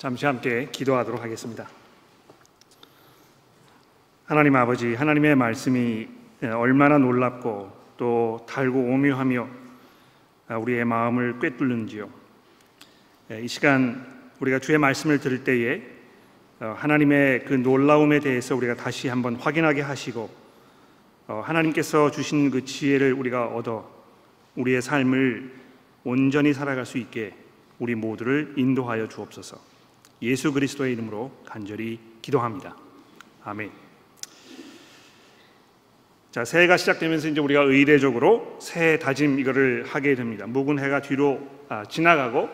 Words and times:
잠시 0.00 0.24
함께 0.24 0.66
기도하도록 0.72 1.22
하겠습니다. 1.22 1.68
하나님 4.24 4.56
아버지, 4.56 4.94
하나님의 4.94 5.36
말씀이 5.36 6.08
얼마나 6.54 6.96
놀랍고 6.96 7.70
또 7.98 8.46
달고 8.48 8.78
오묘하며 8.78 9.46
우리의 10.58 10.86
마음을 10.86 11.38
꿰뚫는지요. 11.38 12.08
이 13.42 13.46
시간 13.46 14.06
우리가 14.40 14.58
주의 14.58 14.78
말씀을 14.78 15.20
들을 15.20 15.44
때에 15.44 15.82
하나님의 16.60 17.44
그 17.44 17.52
놀라움에 17.52 18.20
대해서 18.20 18.56
우리가 18.56 18.76
다시 18.76 19.08
한번 19.08 19.36
확인하게 19.36 19.82
하시고 19.82 20.30
하나님께서 21.26 22.10
주신 22.10 22.50
그 22.50 22.64
지혜를 22.64 23.12
우리가 23.12 23.48
얻어 23.48 23.86
우리의 24.56 24.80
삶을 24.80 25.52
온전히 26.04 26.54
살아갈 26.54 26.86
수 26.86 26.96
있게 26.96 27.34
우리 27.78 27.94
모두를 27.94 28.54
인도하여 28.56 29.06
주옵소서. 29.06 29.69
예수 30.22 30.52
그리스도의 30.52 30.92
이름으로 30.92 31.30
간절히 31.46 31.98
기도합니다. 32.20 32.76
아멘. 33.44 33.70
자, 36.30 36.44
새해가 36.44 36.76
시작되면서 36.76 37.28
이제 37.28 37.40
우리가 37.40 37.62
의례적으로 37.62 38.58
새해 38.60 38.98
다짐 38.98 39.40
이거를 39.40 39.84
하게 39.88 40.14
됩니다. 40.14 40.46
묵은 40.46 40.78
해가 40.78 41.02
뒤로 41.02 41.40
아, 41.68 41.84
지나가고 41.84 42.48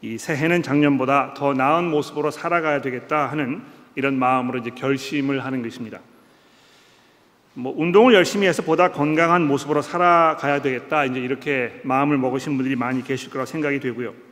이 0.00 0.18
새해는 0.18 0.62
작년보다 0.62 1.34
더 1.34 1.52
나은 1.52 1.84
모습으로 1.84 2.32
살아가야 2.32 2.80
되겠다 2.80 3.30
하는 3.30 3.62
이런 3.94 4.18
마음으로 4.18 4.58
이제 4.58 4.70
결심을 4.70 5.44
하는 5.44 5.62
것입니다. 5.62 6.00
뭐 7.54 7.72
운동을 7.76 8.14
열심히 8.14 8.48
해서 8.48 8.62
보다 8.62 8.90
건강한 8.90 9.46
모습으로 9.46 9.82
살아가야 9.82 10.62
되겠다 10.62 11.04
이제 11.04 11.20
이렇게 11.20 11.80
마음을 11.84 12.16
먹으신 12.16 12.56
분들이 12.56 12.74
많이 12.74 13.04
계실 13.04 13.30
거라 13.30 13.44
생각이 13.44 13.78
되고요. 13.78 14.31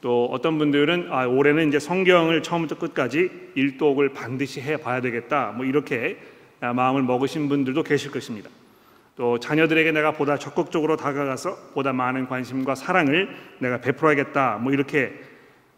또 0.00 0.26
어떤 0.26 0.58
분들은 0.58 1.08
아, 1.10 1.26
올해는 1.26 1.68
이제 1.68 1.78
성경을 1.78 2.42
처음부터 2.42 2.78
끝까지 2.78 3.30
일독을 3.54 4.12
반드시 4.12 4.60
해 4.60 4.76
봐야 4.76 5.00
되겠다. 5.00 5.52
뭐 5.56 5.66
이렇게 5.66 6.18
마음을 6.60 7.02
먹으신 7.02 7.48
분들도 7.48 7.82
계실 7.82 8.10
것입니다. 8.10 8.50
또 9.16 9.40
자녀들에게 9.40 9.90
내가 9.90 10.12
보다 10.12 10.38
적극적으로 10.38 10.96
다가가서 10.96 11.72
보다 11.74 11.92
많은 11.92 12.28
관심과 12.28 12.76
사랑을 12.76 13.28
내가 13.58 13.80
베풀어야겠다. 13.80 14.58
뭐 14.58 14.72
이렇게 14.72 15.12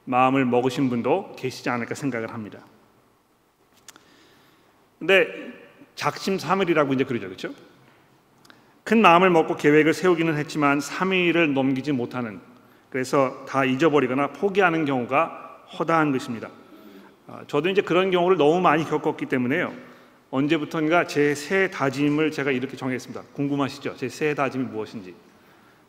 마음을 0.04 0.44
먹으신 0.44 0.90
분도 0.90 1.34
계시지 1.38 1.70
않을까 1.70 1.94
생각을 1.94 2.34
합니다. 2.34 2.60
근데 4.98 5.28
작심 5.94 6.38
삼일이라고 6.38 6.92
이제 6.92 7.04
그러죠. 7.04 7.26
그렇죠? 7.26 7.54
큰 8.84 9.00
마음을 9.00 9.30
먹고 9.30 9.56
계획을 9.56 9.94
세우기는 9.94 10.36
했지만 10.36 10.78
3일을 10.78 11.52
넘기지 11.52 11.92
못하는 11.92 12.40
그래서 12.90 13.44
다 13.48 13.64
잊어버리거나 13.64 14.28
포기하는 14.32 14.84
경우가 14.84 15.66
허다한 15.78 16.12
것입니다. 16.12 16.48
아, 17.28 17.42
저도 17.46 17.68
이제 17.68 17.80
그런 17.80 18.10
경우를 18.10 18.36
너무 18.36 18.60
많이 18.60 18.84
겪었기 18.84 19.26
때문에요. 19.26 19.72
언제부턴가 20.30 21.06
제 21.06 21.34
새 21.34 21.70
다짐을 21.70 22.30
제가 22.30 22.50
이렇게 22.50 22.76
정했습니다. 22.76 23.22
궁금하시죠? 23.32 23.96
제 23.96 24.08
새 24.08 24.34
다짐이 24.34 24.64
무엇인지. 24.64 25.14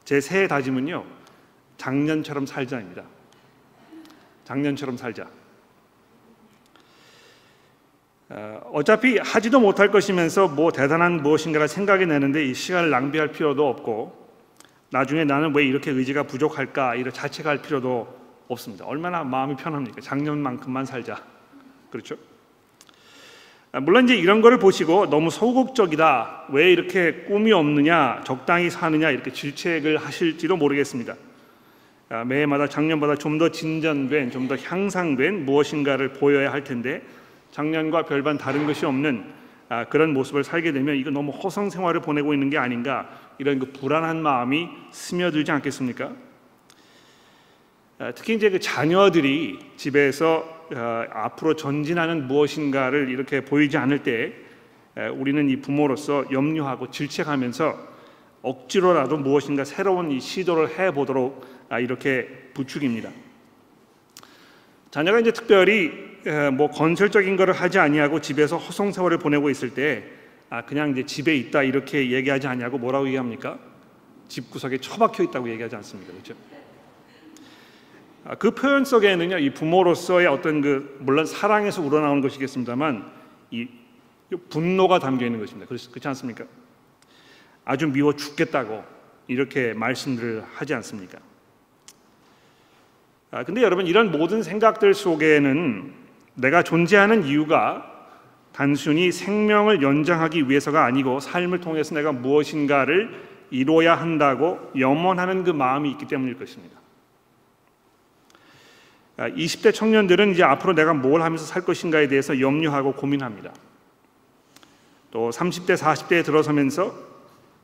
제 0.06 0.20
새 0.22 0.48
다짐은요. 0.48 1.04
작년처럼 1.78 2.46
살자입니다. 2.46 3.04
작년처럼 4.46 4.98
살자. 4.98 5.28
아, 8.30 8.62
어차피 8.72 9.18
하지도 9.18 9.60
못할 9.60 9.90
것이면서 9.92 10.48
뭐 10.48 10.72
대단한 10.72 11.22
무엇인가를 11.24 11.68
생각이 11.68 12.06
나는데 12.06 12.46
이 12.46 12.54
시간을 12.54 12.90
낭비할 12.92 13.32
필요도 13.32 13.68
없고 13.68 14.21
나중에 14.92 15.24
나는 15.24 15.56
왜 15.56 15.64
이렇게 15.66 15.90
의지가 15.92 16.24
부족할까 16.24 16.96
이런 16.96 17.14
자책할 17.14 17.62
필요도 17.62 18.20
없습니다. 18.50 18.86
얼마나 18.86 19.24
마음이 19.24 19.56
편합니까? 19.56 20.02
작년만큼만 20.02 20.86
살자. 20.86 21.24
그렇죠? 21.90 22.16
아, 23.72 23.80
물론 23.80 24.04
이제 24.04 24.16
이런 24.16 24.42
거를 24.42 24.60
보시고 24.60 25.10
너무 25.10 25.30
소극적이다. 25.30 26.48
왜 26.50 26.72
이렇게 26.74 27.24
꿈이 27.24 27.54
없느냐, 27.54 28.22
적당히 28.26 28.70
사느냐 28.70 29.10
이렇게 29.12 29.32
질책을 29.32 29.96
하실지도 29.98 30.58
모르겠습니다. 30.58 31.16
아, 32.10 32.26
매해마다 32.26 32.68
작년보다 32.68 33.16
좀 33.16 33.38
더 33.38 33.50
진전된, 33.50 34.32
좀 34.32 34.50
더 34.50 34.58
향상된 34.58 35.46
무엇인가를 35.46 36.12
보여야 36.14 36.52
할 36.52 36.66
텐데 36.66 37.02
작년과 37.52 38.04
별반 38.04 38.38
다른 38.38 38.68
것이 38.68 38.86
없는 38.86 39.24
아, 39.72 39.86
그런 39.86 40.12
모습을 40.12 40.44
살게 40.44 40.74
되면 40.74 40.98
이거 40.98 41.12
너무 41.12 41.32
허성 41.32 41.70
생활을 41.70 42.02
보내고 42.02 42.34
있는 42.34 42.50
게 42.50 42.58
아닌가 42.58 43.10
이런 43.38 43.58
그 43.58 43.72
불안한 43.72 44.22
마음이 44.22 44.68
스며들지 44.92 45.50
않겠습니까? 45.50 46.12
아, 47.98 48.12
특히 48.14 48.36
이제 48.36 48.50
그 48.50 48.60
자녀들이 48.60 49.60
집에서 49.78 50.44
아, 50.76 51.08
앞으로 51.14 51.56
전진하는 51.56 52.28
무엇인가를 52.28 53.08
이렇게 53.08 53.46
보이지 53.46 53.78
않을 53.78 54.04
때 54.04 54.34
우리는 55.14 55.50
이 55.50 55.62
부모로서 55.62 56.26
염려하고 56.34 56.92
질책하면서 56.92 57.92
억지로라도 58.42 59.20
무엇인가 59.20 59.64
새로운 59.64 60.12
이 60.12 60.20
시도를 60.20 60.78
해 60.78 60.92
보도록 60.92 61.48
이렇게 61.80 62.28
부축입니다. 62.54 63.10
자녀가 64.90 65.22
이제 65.22 65.32
특별히 65.32 66.11
뭐 66.54 66.70
건설적인 66.70 67.36
것을 67.36 67.54
하지 67.54 67.80
아니하고 67.80 68.22
집에서 68.22 68.58
허송 68.58 68.92
세월을 68.92 69.18
보내고 69.18 69.50
있을 69.50 69.74
때 69.74 70.04
아, 70.50 70.64
그냥 70.66 70.92
이제 70.92 71.06
집에 71.06 71.36
있다 71.36 71.64
이렇게 71.64 72.12
얘기하지 72.12 72.48
않냐고 72.48 72.78
뭐라고 72.78 73.08
얘기합니까? 73.08 73.58
집 74.28 74.52
구석에 74.52 74.78
처박혀 74.78 75.24
있다고 75.24 75.50
얘기하지 75.50 75.78
않습니까? 75.78 76.12
그렇죠? 76.12 76.34
아, 78.26 78.36
그 78.36 78.52
표현 78.52 78.86
속에는요, 78.86 79.38
이 79.40 79.54
부모로서의 79.54 80.28
어떤 80.28 80.62
그 80.62 80.98
물론 81.00 81.26
사랑에서 81.26 81.82
우러나오는 81.82 82.22
것이겠습니다만 82.22 83.10
이 83.52 83.68
분노가 84.50 85.00
담겨 85.00 85.26
있는 85.26 85.40
것입니다. 85.40 85.68
그렇지 85.68 86.08
않습니까? 86.10 86.46
아주 87.66 87.88
미워 87.88 88.16
죽겠다고 88.16 88.84
이렇게 89.28 89.74
말씀들을 89.74 90.44
하지 90.54 90.74
않습니까? 90.74 91.18
아, 93.32 93.44
근데 93.46 93.62
여러분 93.62 93.88
이런 93.88 94.12
모든 94.12 94.44
생각들 94.44 94.94
속에는 94.94 96.01
내가 96.36 96.64
존재하는 96.64 97.24
이유가 97.24 97.88
단순히 98.54 99.12
생명을 99.12 99.82
연장하기 99.82 100.50
위해서가 100.50 100.86
아니고 100.86 101.20
삶을 101.20 101.62
통해서 101.62 101.96
내가 101.96 102.12
무엇인가를 102.12 103.32
이루어야 103.50 103.96
한다고 103.96 104.72
염원하는 104.78 105.44
그 105.44 105.52
마음이 105.52 105.90
있기 105.92 106.08
때문일 106.08 106.38
것입니다. 106.38 106.80
20대 109.18 109.70
아, 109.70 109.72
청년들은 109.72 110.32
이제 110.32 110.44
앞으로 110.44 110.74
내가 110.74 110.94
뭘 110.94 111.22
하면서 111.22 111.46
살 111.46 111.64
것인가에 111.64 112.08
대해서 112.08 112.40
염려하고 112.40 112.94
고민합니다. 112.94 113.54
또 115.12 115.30
30대, 115.30 115.78
40대에 115.78 116.26
들어서면서 116.26 116.94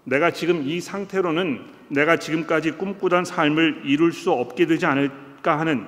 내가 0.03 0.31
지금 0.31 0.67
이 0.67 0.79
상태로는 0.79 1.65
내가 1.89 2.17
지금까지 2.17 2.71
꿈꾸던 2.71 3.25
삶을 3.25 3.81
이룰 3.85 4.11
수 4.11 4.31
없게 4.31 4.65
되지 4.65 4.85
않을까 4.85 5.59
하는 5.59 5.87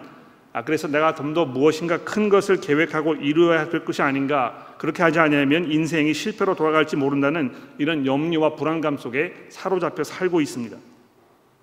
아, 0.51 0.63
그래서 0.63 0.87
내가 0.87 1.13
좀 1.13 1.33
더 1.33 1.45
무엇인가 1.45 1.99
큰 1.99 2.27
것을 2.27 2.59
계획하고 2.59 3.15
이루어야 3.15 3.69
될 3.69 3.85
것이 3.85 4.01
아닌가 4.01 4.75
그렇게 4.79 5.03
하지 5.03 5.19
않으면 5.19 5.71
인생이 5.71 6.13
실패로 6.13 6.55
돌아갈지 6.55 6.95
모른다는 6.95 7.53
이런 7.77 8.05
염려와 8.05 8.55
불안감 8.55 8.97
속에 8.97 9.33
사로잡혀 9.49 10.03
살고 10.03 10.41
있습니다. 10.41 10.75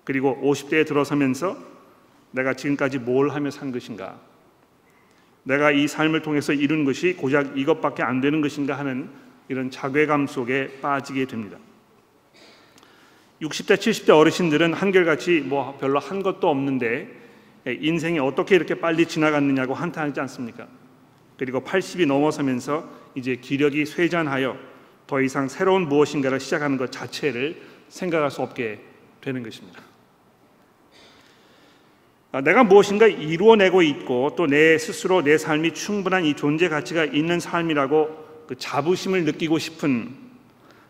그리고 0.05 0.39
50대에 0.41 0.87
들어서면서 0.87 1.57
내가 2.31 2.53
지금까지 2.53 2.99
뭘 2.99 3.29
하며 3.29 3.51
산 3.51 3.73
것인가 3.73 4.17
내가 5.43 5.71
이 5.71 5.87
삶을 5.87 6.21
통해서 6.21 6.53
이룬 6.53 6.85
것이 6.85 7.13
고작 7.13 7.57
이것밖에 7.57 8.03
안 8.03 8.21
되는 8.21 8.39
것인가 8.41 8.77
하는 8.77 9.09
이런 9.49 9.69
자괴감 9.69 10.27
속에 10.27 10.79
빠지게 10.81 11.25
됩니다. 11.25 11.57
60대, 13.41 13.75
70대 13.75 14.17
어르신들은 14.17 14.73
한결같이 14.73 15.41
뭐 15.41 15.77
별로 15.77 15.99
한 15.99 16.23
것도 16.23 16.49
없는데 16.49 16.87
예, 16.89 17.26
인생이 17.73 18.19
어떻게 18.19 18.55
이렇게 18.55 18.75
빨리 18.75 19.05
지나갔느냐고 19.05 19.73
한탄하지 19.73 20.19
않습니까? 20.21 20.67
그리고 21.37 21.61
80이 21.61 22.07
넘어서면서 22.07 22.89
이제 23.15 23.35
기력이 23.35 23.85
쇠잔하여 23.85 24.57
더 25.05 25.21
이상 25.21 25.47
새로운 25.47 25.87
무엇인가를 25.87 26.39
시작하는 26.39 26.77
것 26.77 26.91
자체를 26.91 27.61
생각할 27.89 28.31
수 28.31 28.41
없게 28.41 28.79
되는 29.21 29.43
것입니다. 29.43 29.81
아, 32.31 32.41
내가 32.41 32.63
무엇인가 32.63 33.07
이루어내고 33.07 33.81
있고 33.81 34.35
또 34.35 34.47
내 34.47 34.77
스스로 34.77 35.21
내 35.21 35.37
삶이 35.37 35.73
충분한 35.73 36.25
이 36.25 36.35
존재 36.35 36.69
가치가 36.69 37.05
있는 37.05 37.39
삶이라고 37.39 38.45
그 38.47 38.55
자부심을 38.57 39.23
느끼고 39.25 39.57
싶은 39.59 40.15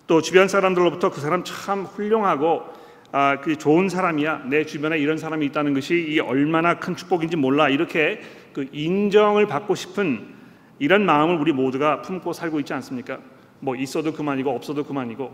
또 0.08 0.22
주변 0.22 0.48
사람들로부터 0.48 1.12
그 1.12 1.22
사람 1.22 1.44
참 1.44 1.84
훌륭하고 1.84 2.64
아, 3.12 3.40
그 3.40 3.58
좋은 3.58 3.90
사람이야. 3.90 4.44
내 4.50 4.66
주변에 4.66 5.00
이런 5.00 5.18
사람이 5.18 5.46
있다는 5.48 5.74
것이 5.74 6.08
이 6.10 6.20
얼마나 6.20 6.80
큰 6.80 6.96
축복인지 6.96 7.38
몰라. 7.38 7.70
이렇게 7.70 8.22
그 8.54 8.68
인정을 8.72 9.48
받고 9.48 9.76
싶은 9.76 10.36
이런 10.80 11.06
마음을 11.06 11.40
우리 11.40 11.54
모두가 11.54 12.02
품고 12.02 12.34
살고 12.34 12.60
있지 12.60 12.74
않습니까? 12.74 13.20
뭐 13.60 13.76
있어도 13.76 14.14
그만이고 14.14 14.52
없어도 14.52 14.84
그만이고 14.84 15.34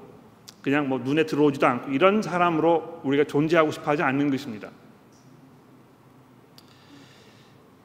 그냥 0.62 0.88
뭐 0.88 1.00
눈에 1.00 1.26
들어오지도 1.26 1.68
않고 1.68 1.92
이런 1.92 2.22
사람으로 2.22 3.02
우리가 3.04 3.26
존재하고 3.26 3.72
싶어 3.72 3.92
하지 3.92 4.04
않는 4.04 4.32
것입니다. 4.32 4.70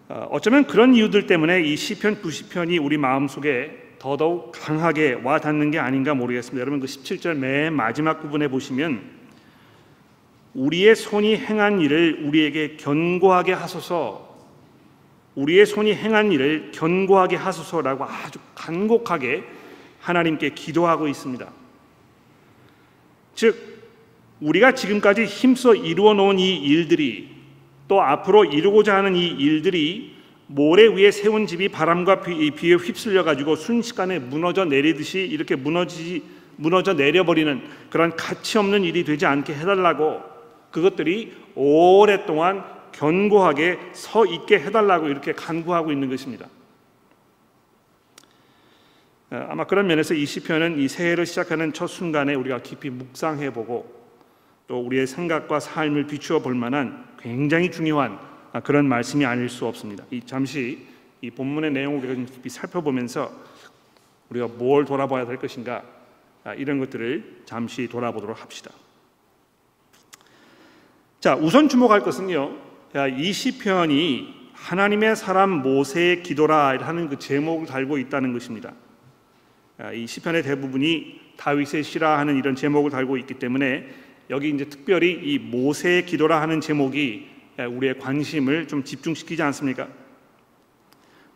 어, 0.08 0.28
어쩌면 0.30 0.64
그런 0.66 0.94
이유들 0.94 1.26
때문에 1.26 1.62
이 1.62 1.76
시편 1.76 2.22
90편이 2.22 2.82
우리 2.82 2.96
마음속에 2.96 3.96
더더욱 3.98 4.52
강하게 4.54 5.20
와 5.24 5.40
닿는 5.40 5.72
게 5.72 5.78
아닌가 5.78 6.14
모르겠습니다. 6.14 6.60
여러분 6.60 6.78
그 6.78 6.86
17절 6.86 7.36
맨 7.36 7.74
마지막 7.74 8.20
부분에 8.20 8.46
보시면 8.48 9.17
우리의 10.58 10.96
손이 10.96 11.36
행한 11.36 11.80
일을 11.80 12.20
우리에게 12.24 12.76
견고하게 12.78 13.52
하소서 13.52 14.26
우리의 15.36 15.66
손이 15.66 15.94
행한 15.94 16.32
일을 16.32 16.72
견고하게 16.74 17.36
하소서라고 17.36 18.04
아주 18.04 18.40
간곡하게 18.56 19.44
하나님께 20.00 20.50
기도하고 20.50 21.06
있습니다. 21.06 21.48
즉 23.36 23.78
우리가 24.40 24.74
지금까지 24.74 25.26
힘써 25.26 25.76
이루어 25.76 26.14
놓은 26.14 26.40
이 26.40 26.56
일들이 26.56 27.28
또 27.86 28.02
앞으로 28.02 28.44
이루고자 28.44 28.96
하는 28.96 29.14
이 29.14 29.28
일들이 29.28 30.16
모래 30.48 30.86
위에 30.86 31.12
세운 31.12 31.46
집이 31.46 31.68
바람과 31.68 32.22
비에 32.22 32.74
휩쓸려 32.74 33.22
가지고 33.22 33.54
순식간에 33.54 34.18
무너져 34.18 34.64
내리듯이 34.64 35.20
이렇게 35.20 35.54
무너지 35.54 36.24
무너져 36.56 36.94
내려버리는 36.94 37.62
그런 37.90 38.16
가치 38.16 38.58
없는 38.58 38.82
일이 38.82 39.04
되지 39.04 39.24
않게 39.24 39.54
해달라고 39.54 40.27
그것들이 40.70 41.36
오랫동안 41.54 42.64
견고하게 42.92 43.78
서 43.92 44.26
있게 44.26 44.60
해달라고 44.60 45.08
이렇게 45.08 45.32
간구하고 45.32 45.92
있는 45.92 46.08
것입니다. 46.08 46.46
어, 49.30 49.46
아마 49.50 49.64
그런 49.64 49.86
면에서 49.86 50.14
이 50.14 50.24
시편은 50.24 50.78
이 50.78 50.88
새해를 50.88 51.26
시작하는 51.26 51.72
첫 51.72 51.86
순간에 51.86 52.34
우리가 52.34 52.62
깊이 52.62 52.90
묵상해보고 52.90 53.98
또 54.66 54.80
우리의 54.80 55.06
생각과 55.06 55.60
삶을 55.60 56.06
비추어 56.06 56.40
볼 56.40 56.54
만한 56.54 57.06
굉장히 57.20 57.70
중요한 57.70 58.18
그런 58.64 58.86
말씀이 58.86 59.24
아닐 59.24 59.48
수 59.48 59.66
없습니다. 59.66 60.04
이 60.10 60.20
잠시 60.24 60.86
이 61.20 61.30
본문의 61.30 61.72
내용을 61.72 61.98
우리가 61.98 62.14
좀 62.14 62.26
깊이 62.26 62.48
살펴보면서 62.48 63.30
우리가 64.30 64.46
뭘 64.46 64.84
돌아봐야 64.84 65.26
될 65.26 65.36
것인가 65.36 65.82
아, 66.44 66.54
이런 66.54 66.78
것들을 66.78 67.42
잠시 67.44 67.88
돌아보도록 67.88 68.40
합시다. 68.40 68.70
자, 71.20 71.34
우선 71.34 71.68
주목할 71.68 72.02
것은요. 72.02 72.56
이 73.16 73.32
시편이 73.32 74.52
하나님의 74.52 75.16
사람 75.16 75.50
모세의 75.62 76.22
기도라 76.22 76.78
하는 76.78 77.08
그 77.08 77.18
제목을 77.18 77.66
달고 77.66 77.98
있다는 77.98 78.32
것입니다. 78.32 78.72
이 79.94 80.06
시편의 80.06 80.44
대부분이 80.44 81.20
다윗의 81.36 81.82
시라 81.82 82.18
하는 82.20 82.36
이런 82.36 82.54
제목을 82.54 82.92
달고 82.92 83.16
있기 83.18 83.34
때문에 83.34 83.88
여기 84.30 84.50
이제 84.50 84.66
특별히 84.66 85.10
이 85.12 85.40
모세의 85.40 86.06
기도라 86.06 86.40
하는 86.40 86.60
제목이 86.60 87.26
우리의 87.58 87.98
관심을 87.98 88.68
좀 88.68 88.84
집중시키지 88.84 89.42
않습니까? 89.42 89.88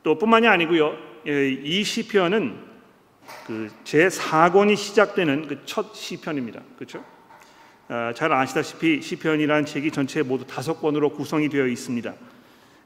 또 0.05 0.17
뿐만이 0.17 0.47
아니고요. 0.47 0.97
이 1.27 1.83
시편은 1.83 2.57
그제 3.47 4.07
4권이 4.09 4.77
시작되는 4.77 5.49
그 5.49 5.65
첫 5.65 5.95
시편입니다. 5.95 6.63
그렇죠? 6.77 7.05
아, 7.95 8.11
잘 8.15 8.33
아시다시피 8.33 9.03
시편이라는 9.03 9.67
책이 9.67 9.91
전체 9.91 10.23
모두 10.23 10.47
다섯 10.47 10.81
권으로 10.81 11.11
구성이 11.11 11.51
되어 11.51 11.67
있습니다. 11.67 12.15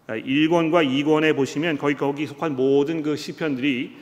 1권과 0.08 0.75
아, 0.75 0.82
2권에 0.82 1.37
보시면 1.37 1.79
거기 1.79 1.94
거기 1.94 2.26
속한 2.26 2.56
모든 2.56 3.05
그 3.05 3.14
시편들이 3.14 3.97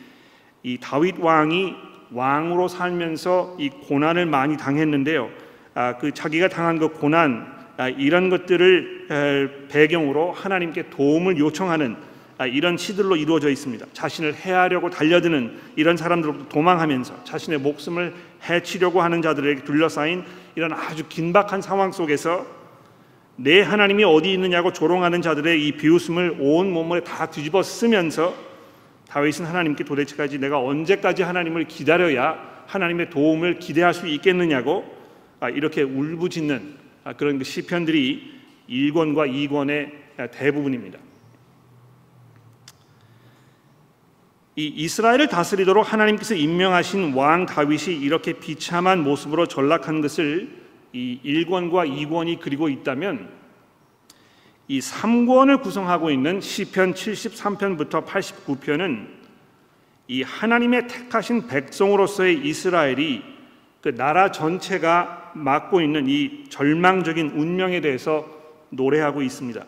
이 0.63 0.79
다윗 0.81 1.17
왕이 1.19 1.75
왕으로 2.11 2.69
살면서 2.69 3.57
이 3.61 3.69
고난을 3.69 4.25
많이 4.25 4.57
당했는데요. 4.57 5.29
아, 5.75 5.99
그 5.99 6.11
자기가 6.11 6.49
당한 6.49 6.79
그 6.79 6.89
고난 6.89 7.53
아, 7.77 7.91
이런 7.91 8.31
것들을 8.31 9.67
배경으로 9.69 10.33
하나님께 10.33 10.89
도움을 10.89 11.37
요청하는 11.37 11.97
아, 12.39 12.47
이런 12.47 12.79
시들로 12.79 13.17
이루어져 13.17 13.51
있습니다. 13.51 13.85
자신을 13.93 14.35
해하려고 14.37 14.89
달려드는 14.89 15.55
이런 15.77 15.99
사람들로부터 15.99 16.49
도망하면서 16.49 17.25
자신의 17.25 17.59
목숨을 17.61 18.15
해치려고 18.49 19.03
하는 19.03 19.21
자들에게 19.21 19.65
둘러싸인 19.65 20.25
이런 20.55 20.73
아주 20.73 21.09
긴박한 21.09 21.63
상황 21.63 21.93
속에서 21.93 22.47
내 23.37 23.61
하나님이 23.63 24.05
어디 24.05 24.33
있느냐고 24.33 24.73
조롱하는 24.73 25.21
자들의 25.21 25.67
이 25.67 25.73
비웃음을 25.73 26.37
온 26.39 26.73
몸에 26.73 27.03
다 27.03 27.27
뒤집어 27.27 27.63
쓰면서 27.63 28.35
다윗은 29.09 29.45
하나님께 29.45 29.85
도대체까지 29.85 30.39
내가 30.39 30.61
언제까지 30.61 31.23
하나님을 31.23 31.65
기다려야 31.65 32.65
하나님의 32.67 33.11
도움을 33.11 33.59
기대할 33.59 33.93
수 33.93 34.07
있겠느냐고 34.07 34.85
아, 35.41 35.51
이렇게 35.51 35.83
울부짖는 35.83 36.75
아, 37.05 37.13
그런 37.15 37.39
그 37.39 37.45
시편들이 37.45 38.33
1권과 38.69 39.31
2권의 39.31 40.31
대부분입니다. 40.31 40.99
이 44.57 44.67
이스라엘을 44.67 45.27
다스리도록 45.29 45.93
하나님께서 45.93 46.35
임명하신 46.37 47.15
왕 47.15 47.45
다윗이 47.45 47.97
이렇게 47.97 48.35
비참한 48.35 49.03
모습으로 49.03 49.47
전락한 49.47 50.01
것을 50.01 50.49
이 50.93 51.19
1권과 51.25 51.91
2권이 51.91 52.39
그리고 52.39 52.69
있다면 52.69 53.29
이 54.69 54.79
3권을 54.79 55.61
구성하고 55.61 56.11
있는 56.11 56.41
시편 56.41 56.95
73편부터 56.95 58.07
89편은 58.07 59.09
이 60.07 60.23
하나님의 60.23 60.87
택하신 60.87 61.49
백성으로서의 61.49 62.47
이스라엘이 62.47 63.23
그 63.81 63.95
나라 63.97 64.31
전체가 64.31 65.33
맡고 65.35 65.81
있는 65.81 66.09
이 66.09 66.45
절망적인 66.49 67.31
운명에 67.31 67.81
대해서 67.81 68.25
노래하고 68.71 69.21
있습니다. 69.21 69.65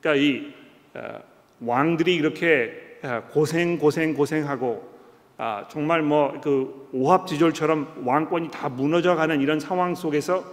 그러니까 0.00 0.22
이 0.22 0.54
어, 0.94 1.20
왕들이 1.60 2.14
이렇게 2.14 2.82
어, 2.82 2.85
고생 3.30 3.78
고생 3.78 4.14
고생하고 4.14 4.96
아, 5.38 5.66
정말 5.70 6.02
뭐 6.02 6.40
그 6.42 6.88
오합지졸처럼 6.92 8.02
왕권이 8.06 8.50
다 8.50 8.68
무너져가는 8.68 9.40
이런 9.40 9.60
상황 9.60 9.94
속에서 9.94 10.44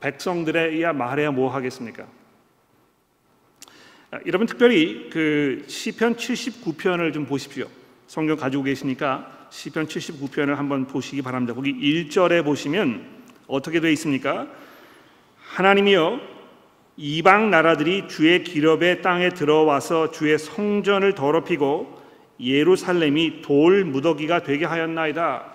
백성들에야 0.00 0.92
말해야 0.92 1.30
뭐 1.30 1.52
하겠습니까? 1.52 2.06
아, 4.10 4.18
여러분 4.26 4.46
특별히 4.46 5.10
그 5.10 5.64
시편 5.66 6.16
79편을 6.16 7.12
좀 7.12 7.26
보십시오. 7.26 7.66
성경 8.06 8.36
가지고 8.36 8.62
계시니까 8.64 9.48
시편 9.50 9.86
79편을 9.86 10.54
한번 10.54 10.86
보시기 10.86 11.22
바랍니다. 11.22 11.54
거기 11.54 11.74
1절에 11.74 12.44
보시면 12.44 13.06
어떻게 13.46 13.80
되어 13.80 13.90
있습니까? 13.90 14.48
하나님이여 15.38 16.31
이방 16.96 17.50
나라들이 17.50 18.06
주의 18.08 18.44
기업의 18.44 19.02
땅에 19.02 19.30
들어와서 19.30 20.10
주의 20.10 20.38
성전을 20.38 21.14
더럽히고 21.14 22.00
예루살렘이 22.38 23.42
돌 23.42 23.84
무더기가 23.84 24.42
되게 24.42 24.64
하였나이다. 24.66 25.52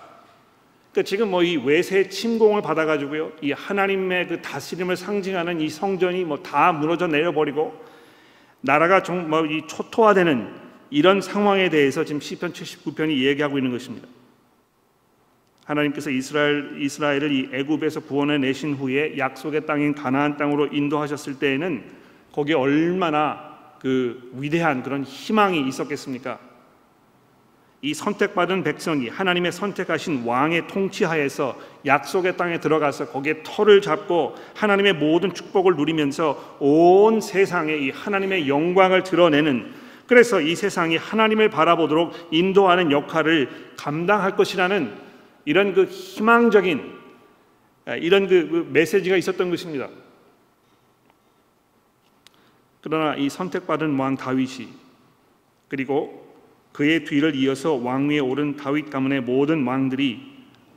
그러니까 0.90 1.02
지금 1.08 1.30
뭐 1.30 1.42
이 1.42 1.56
외세 1.56 2.08
침공을 2.08 2.62
받아가지고요, 2.62 3.32
이 3.42 3.52
하나님의 3.52 4.26
그 4.26 4.42
다스림을 4.42 4.96
상징하는 4.96 5.60
이 5.60 5.68
성전이 5.68 6.24
뭐 6.24 6.38
다 6.42 6.72
무너져 6.72 7.06
내려버리고 7.06 7.72
나라가 8.60 9.02
정뭐이 9.02 9.66
초토화되는 9.68 10.48
이런 10.90 11.20
상황에 11.20 11.68
대해서 11.68 12.04
지금 12.04 12.20
시편 12.20 12.52
79편이 12.52 13.22
얘기하고 13.22 13.58
있는 13.58 13.70
것입니다. 13.70 14.08
하나님께서 15.68 16.10
이스라엘 16.10 16.80
이스라엘을 16.80 17.30
이 17.30 17.48
애굽에서 17.52 18.00
구원해 18.00 18.38
내신 18.38 18.74
후에 18.74 19.18
약속의 19.18 19.66
땅인 19.66 19.94
가나안 19.94 20.36
땅으로 20.38 20.68
인도하셨을 20.68 21.38
때에는 21.38 21.82
거기에 22.32 22.54
얼마나 22.54 23.74
그 23.78 24.30
위대한 24.34 24.82
그런 24.82 25.04
희망이 25.04 25.68
있었겠습니까? 25.68 26.38
이 27.80 27.94
선택받은 27.94 28.64
백성이 28.64 29.08
하나님의 29.08 29.52
선택하신 29.52 30.24
왕의 30.24 30.66
통치하에서 30.66 31.56
약속의 31.86 32.36
땅에 32.36 32.58
들어가서 32.58 33.10
거기에 33.10 33.42
터를 33.44 33.82
잡고 33.82 34.34
하나님의 34.56 34.94
모든 34.94 35.32
축복을 35.32 35.76
누리면서 35.76 36.56
온 36.58 37.20
세상에 37.20 37.76
이 37.76 37.90
하나님의 37.90 38.48
영광을 38.48 39.04
드러내는 39.04 39.70
그래서 40.06 40.40
이 40.40 40.56
세상이 40.56 40.96
하나님을 40.96 41.50
바라보도록 41.50 42.14
인도하는 42.32 42.90
역할을 42.90 43.48
감당할 43.76 44.34
것이라는 44.34 45.07
이런 45.48 45.72
그 45.72 45.84
희망적인 45.84 46.98
아, 47.86 47.96
이런 47.96 48.28
그, 48.28 48.48
그 48.50 48.68
메시지가 48.70 49.16
있었던 49.16 49.48
것입니다. 49.48 49.88
그러나 52.82 53.16
이 53.16 53.30
선택받은 53.30 53.98
왕 53.98 54.14
다윗이 54.14 54.68
그리고 55.68 56.36
그의 56.72 57.06
뒤를 57.06 57.34
이어서 57.34 57.72
왕위에 57.72 58.18
오른 58.18 58.56
다윗 58.56 58.90
가문의 58.90 59.22
모든 59.22 59.66
왕들이 59.66 60.20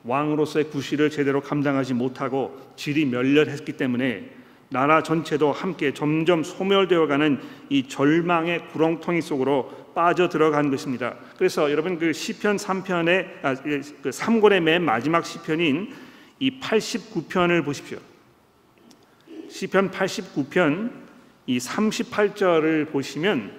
왕으로서의 0.05 0.69
구실을 0.69 1.09
제대로 1.09 1.41
감당하지 1.41 1.93
못하고 1.93 2.57
질이 2.77 3.03
멸렬했기 3.07 3.73
때문에 3.73 4.31
나라 4.69 5.03
전체도 5.03 5.51
함께 5.51 5.93
점점 5.93 6.43
소멸되어가는 6.43 7.41
이 7.67 7.89
절망의 7.89 8.69
구렁텅이 8.69 9.21
속으로 9.21 9.80
빠져 9.93 10.29
들어간 10.29 10.69
것입니다. 10.69 11.15
그래서 11.37 11.71
여러분 11.71 11.99
그 11.99 12.13
시편 12.13 12.57
3편의 12.57 13.27
아, 13.43 13.55
예, 13.65 13.81
그 14.01 14.09
3권의 14.09 14.59
맨 14.61 14.83
마지막 14.83 15.25
시편인 15.25 15.93
이 16.39 16.59
89편을 16.59 17.63
보십시오. 17.63 17.99
시편 19.49 19.91
89편 19.91 20.91
이 21.47 21.57
38절을 21.57 22.91
보시면 22.91 23.51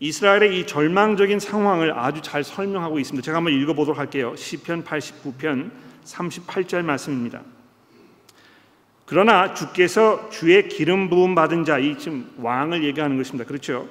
이스라엘의 0.00 0.58
이 0.60 0.66
절망적인 0.66 1.40
상황을 1.40 1.98
아주 1.98 2.22
잘 2.22 2.44
설명하고 2.44 3.00
있습니다. 3.00 3.24
제가 3.24 3.38
한번 3.38 3.52
읽어 3.52 3.74
보도록 3.74 3.98
할게요. 3.98 4.34
시편 4.36 4.84
89편 4.84 5.70
38절 6.04 6.82
말씀입니다. 6.82 7.42
그러나 9.06 9.54
주께서 9.54 10.28
주의 10.30 10.68
기름 10.68 11.08
부음 11.08 11.34
받은 11.34 11.64
자, 11.64 11.78
이 11.78 11.98
지금 11.98 12.30
왕을 12.36 12.84
얘기하는 12.84 13.16
것입니다. 13.16 13.44
그렇죠? 13.44 13.88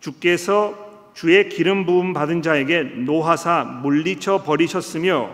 주께서 0.00 0.88
주의 1.14 1.48
기름 1.48 1.84
부음 1.84 2.12
받은 2.12 2.42
자에게 2.42 2.82
노하사 2.82 3.64
물리쳐 3.82 4.44
버리셨으며 4.44 5.30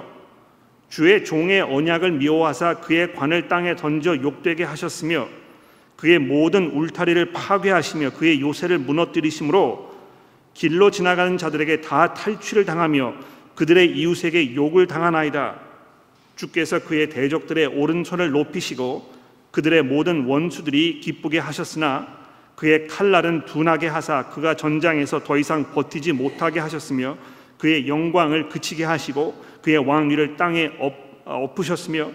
주의 0.88 1.24
종의 1.24 1.60
언약을 1.60 2.12
미워하사 2.12 2.80
그의 2.80 3.14
관을 3.14 3.48
땅에 3.48 3.76
던져 3.76 4.16
욕되게 4.16 4.64
하셨으며 4.64 5.28
그의 5.96 6.18
모든 6.18 6.70
울타리를 6.70 7.32
파괴하시며 7.32 8.10
그의 8.10 8.40
요새를 8.40 8.78
무너뜨리심으로 8.78 9.94
길로 10.54 10.90
지나가는 10.90 11.36
자들에게 11.36 11.80
다 11.80 12.14
탈취를 12.14 12.64
당하며 12.64 13.14
그들의 13.54 13.96
이웃에게 13.96 14.54
욕을 14.54 14.86
당하나이다. 14.86 15.60
주께서 16.36 16.80
그의 16.80 17.10
대적들의 17.10 17.66
오른손을 17.66 18.30
높이시고 18.30 19.12
그들의 19.50 19.82
모든 19.82 20.24
원수들이 20.24 21.00
기쁘게 21.00 21.38
하셨으나 21.38 22.23
그의 22.56 22.86
칼날은 22.86 23.46
둔하게 23.46 23.88
하사 23.88 24.28
그가 24.28 24.54
전장에서 24.54 25.24
더 25.24 25.36
이상 25.36 25.72
버티지 25.72 26.12
못하게 26.12 26.60
하셨으며 26.60 27.16
그의 27.58 27.88
영광을 27.88 28.48
그치게 28.48 28.84
하시고 28.84 29.42
그의 29.62 29.78
왕위를 29.78 30.36
땅에 30.36 30.72
엎 30.78 31.58
으셨으며 31.58 32.10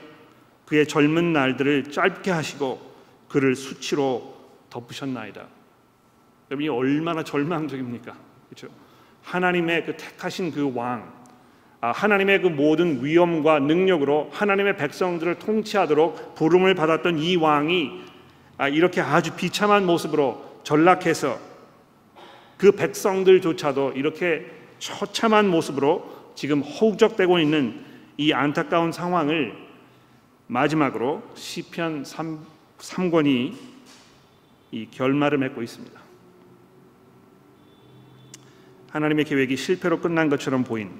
그의 0.65 0.87
젊은 0.87 1.33
날들을 1.33 1.91
짧게 1.91 2.29
하시고 2.29 2.79
그를 3.27 3.55
수치로 3.55 4.35
덮으셨나이다. 4.69 5.47
여러분 6.51 6.65
이 6.65 6.69
얼마나 6.69 7.23
절망적입니까? 7.23 8.15
그렇죠? 8.49 8.67
하나님의 9.23 9.85
그 9.85 9.97
택하신 9.97 10.51
그 10.51 10.71
왕, 10.73 11.11
아, 11.81 11.91
하나님의 11.91 12.41
그 12.41 12.47
모든 12.47 13.03
위엄과 13.03 13.59
능력으로 13.59 14.29
하나님의 14.31 14.77
백성들을 14.77 15.39
통치하도록 15.39 16.35
부름을 16.35 16.75
받았던 16.75 17.19
이 17.19 17.35
왕이 17.35 18.03
아, 18.07 18.08
이렇게 18.67 18.99
아주 18.99 19.35
비참한 19.35 19.85
모습으로 19.85 20.61
전락해서 20.63 21.39
그 22.57 22.73
백성들조차도 22.73 23.93
이렇게 23.93 24.51
처참한 24.79 25.47
모습으로 25.47 26.33
지금 26.35 26.61
허우적대고 26.61 27.39
있는 27.39 27.85
이 28.17 28.33
안타까운 28.33 28.91
상황을 28.91 29.55
마지막으로 30.47 31.23
시편 31.35 32.03
3, 32.03 32.39
3권이 32.77 33.55
이 34.71 34.87
결말을 34.91 35.37
맺고 35.37 35.61
있습니다. 35.61 35.99
하나님의 38.91 39.25
계획이 39.25 39.55
실패로 39.55 39.99
끝난 39.99 40.29
것처럼 40.29 40.63
보인 40.63 40.91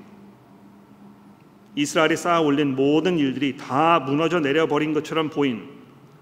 이스라엘이 1.75 2.15
쌓아 2.17 2.41
올린 2.41 2.75
모든 2.75 3.17
일들이 3.17 3.57
다 3.57 3.99
무너져 3.99 4.39
내려 4.39 4.67
버린 4.67 4.93
것처럼 4.93 5.29
보인 5.29 5.78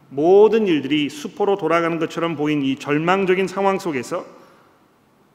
모든 0.09 0.67
일들이 0.67 1.09
수포로 1.09 1.57
돌아가는 1.57 1.99
것처럼 1.99 2.35
보인 2.35 2.61
이 2.61 2.77
절망적인 2.77 3.47
상황 3.47 3.79
속에서 3.79 4.25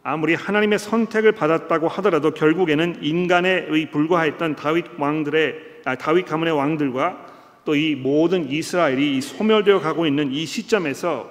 아무리 0.02 0.34
하나님의 0.34 0.78
선택을 0.78 1.32
받았다고 1.32 1.88
하더라도 1.88 2.32
결국에는 2.32 2.98
인간에 3.02 3.66
불과했던 3.90 4.56
다윗 4.56 4.86
왕들의 4.98 5.72
아, 5.84 5.96
다윗 5.96 6.26
가문의 6.26 6.54
왕들과 6.54 7.32
또 7.64 7.76
이 7.76 7.94
모든 7.94 8.50
이스라엘이 8.50 9.20
소멸되어 9.20 9.80
가고 9.80 10.06
있는 10.06 10.32
이 10.32 10.46
시점에서 10.46 11.30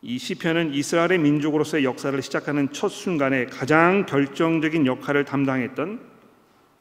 이 0.00 0.18
시편은 0.18 0.74
이스라엘의 0.74 1.18
민족으로서의 1.18 1.84
역사를 1.84 2.20
시작하는 2.20 2.72
첫 2.72 2.88
순간에 2.88 3.46
가장 3.46 4.04
결정적인 4.04 4.86
역할을 4.86 5.24
담당했던 5.24 6.00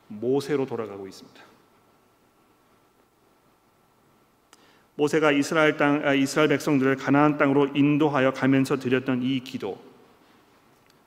모세로 0.08 0.66
돌아가고 0.66 1.08
있습니다. 1.08 1.43
모세가 4.96 5.32
이스라엘 5.32 5.78
땅 5.78 6.02
아, 6.06 6.14
이스라엘 6.14 6.50
백성들을 6.50 6.96
가나안 6.98 7.38
땅으로 7.38 7.70
인도하여 7.74 8.32
가면서 8.32 8.78
드렸던 8.78 9.24
이 9.24 9.40
기도 9.40 9.82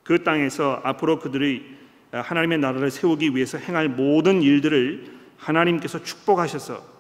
그 0.03 0.25
땅에서 0.25 0.81
앞으로 0.83 1.19
그들이 1.19 1.77
아, 2.13 2.21
하나님의 2.21 2.59
나라를 2.59 2.91
세우기 2.91 3.35
위해서 3.35 3.59
행할 3.59 3.89
모든 3.89 4.43
일들을 4.43 5.17
하나님께서 5.37 6.03
축복하셔서 6.03 6.97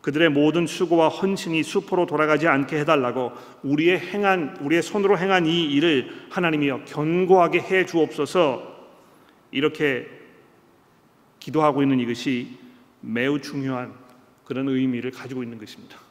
그들의 0.00 0.28
모든 0.30 0.68
수고와 0.68 1.08
헌신이 1.08 1.64
수포로 1.64 2.06
돌아가지 2.06 2.46
않게 2.46 2.78
해달라고 2.78 3.32
우리의 3.64 3.98
행한 3.98 4.58
우리의 4.60 4.82
손으로 4.82 5.18
행한 5.18 5.46
이 5.46 5.72
일을 5.72 6.28
하나님이여 6.30 6.84
견고하게 6.84 7.60
해 7.60 7.86
주옵소서 7.86 8.76
이렇게 9.50 10.08
기도하고 11.40 11.82
있는 11.82 11.98
이것이 11.98 12.56
매우 13.00 13.40
중요한 13.40 13.94
그런 14.44 14.68
의미를 14.68 15.10
가지고 15.10 15.42
있는 15.42 15.58
것입니다. 15.58 15.98
아, 15.98 16.02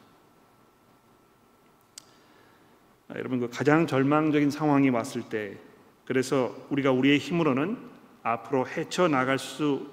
여러분 3.14 3.38
그 3.38 3.48
가장 3.48 3.86
절망적인 3.86 4.50
상황이 4.50 4.90
왔을 4.90 5.22
때 5.22 5.56
그래서 6.04 6.56
우리가 6.70 6.90
우리의 6.90 7.18
힘으로는 7.18 7.78
앞으로 8.22 8.66
헤쳐 8.66 9.08
나갈 9.08 9.38
수 9.38 9.88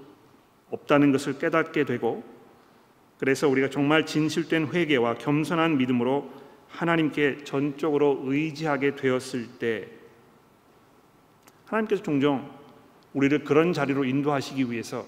없다는 0.72 1.12
것을 1.12 1.38
깨닫게 1.38 1.86
되고 1.86 2.24
그래서 3.20 3.48
우리가 3.48 3.70
정말 3.70 4.06
진실된 4.06 4.74
회개와 4.74 5.16
겸손한 5.16 5.78
믿음으로 5.78 6.32
하나님께 6.70 7.44
전적으로 7.44 8.22
의지하게 8.24 8.96
되었을 8.96 9.60
때 9.60 9.88
하나님께서 11.66 12.02
종종 12.02 12.52
우리를 13.14 13.44
그런 13.44 13.74
자리로 13.74 14.06
인도하시기 14.06 14.72
위해서 14.72 15.06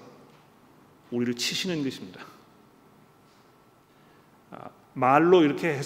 우리를 1.10 1.34
치시는 1.34 1.82
것입니다. 1.82 2.20
아, 4.52 4.68
말로 4.94 5.42
이렇게 5.42 5.80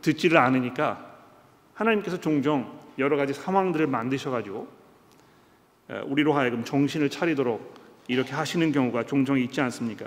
듣지를 0.00 0.38
않으니까 0.38 1.07
하나님께서 1.78 2.18
종종 2.18 2.78
여러 2.98 3.16
가지 3.16 3.32
상황들을 3.32 3.86
만드셔 3.86 4.30
가지고 4.30 4.68
우리로 6.06 6.32
하여금 6.32 6.64
정신을 6.64 7.08
차리도록 7.08 7.74
이렇게 8.08 8.32
하시는 8.32 8.72
경우가 8.72 9.06
종종 9.06 9.38
있지 9.38 9.60
않습니까? 9.60 10.06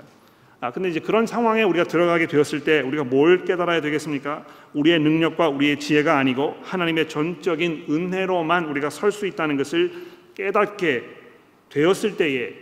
아 0.60 0.70
근데 0.70 0.90
이제 0.90 1.00
그런 1.00 1.26
상황에 1.26 1.62
우리가 1.62 1.84
들어가게 1.84 2.26
되었을 2.26 2.62
때 2.62 2.80
우리가 2.82 3.04
뭘 3.04 3.44
깨달아야 3.44 3.80
되겠습니까? 3.80 4.44
우리의 4.74 5.00
능력과 5.00 5.48
우리의 5.48 5.80
지혜가 5.80 6.18
아니고 6.18 6.56
하나님의 6.62 7.08
전적인 7.08 7.86
은혜로만 7.88 8.66
우리가 8.66 8.90
설 8.90 9.10
수 9.10 9.26
있다는 9.26 9.56
것을 9.56 9.92
깨닫게 10.34 11.04
되었을 11.70 12.16
때에 12.16 12.54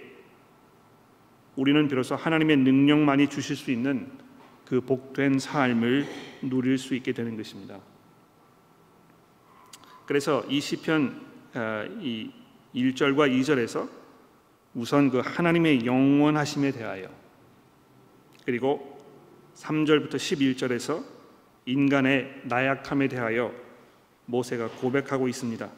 우리는 1.57 1.89
비로소 1.89 2.15
하나님의 2.15 2.59
능력만이 2.59 3.29
주실 3.29 3.57
수 3.57 3.71
있는 3.71 4.07
그 4.65 4.81
복된 4.81 5.41
삶을 5.41 6.07
누릴 6.43 6.79
수 6.79 6.95
있게 6.95 7.13
되는 7.13 7.37
것입니다. 7.37 7.81
그래서 10.11 10.43
이 10.49 10.61
시편 10.61 11.21
어, 11.55 11.85
이 12.01 12.33
1절과 12.75 13.31
2절에서 13.31 13.89
우선 14.75 15.09
그 15.09 15.21
하나님의 15.21 15.87
영원하심에 15.87 16.73
대하여 16.73 17.09
그리고 18.45 18.99
3절부터 19.55 20.17
11절에서 20.17 21.05
인간의 21.65 22.41
나약함에 22.43 23.07
대하여 23.07 23.53
모세가 24.27 24.71
고백하고 24.81 25.29
있습니다. 25.29 25.71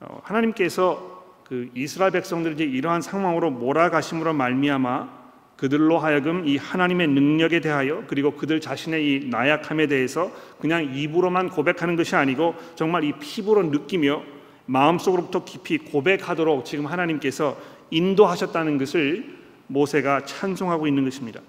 어, 0.00 0.20
하나님께서 0.24 1.44
그 1.44 1.70
이스라엘 1.76 2.10
백성들이 2.10 2.54
이제 2.54 2.64
이러한 2.64 3.02
상황으로 3.02 3.52
몰아가심으로 3.52 4.32
말미암아 4.32 5.19
그들로 5.60 5.98
하여금 5.98 6.48
이 6.48 6.56
하나님의 6.56 7.08
능력에 7.08 7.60
대하여 7.60 8.04
그리고 8.06 8.30
그들 8.30 8.62
자신의 8.62 9.04
이 9.04 9.26
나약함에 9.28 9.88
대해서 9.88 10.32
그냥 10.58 10.96
입으로만 10.96 11.50
고백하는 11.50 11.96
것이 11.96 12.16
아니고 12.16 12.54
정말 12.76 13.04
이 13.04 13.12
피부로 13.20 13.62
느끼며 13.64 14.22
마음속으로부터 14.64 15.44
깊이 15.44 15.76
고백하도록 15.76 16.64
지금 16.64 16.86
하나님께서 16.86 17.60
인도하셨다는 17.90 18.78
것을 18.78 19.36
모세가 19.66 20.24
찬송하고 20.24 20.86
있는 20.86 21.04
것입니다. 21.04 21.42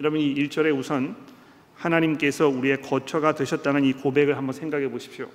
여러분 0.00 0.18
이 0.18 0.34
1절에 0.34 0.76
우선 0.76 1.14
하나님께서 1.76 2.48
우리의 2.48 2.82
거처가 2.82 3.36
되셨다는 3.36 3.84
이 3.84 3.92
고백을 3.92 4.36
한번 4.36 4.52
생각해 4.52 4.90
보십시오. 4.90 5.28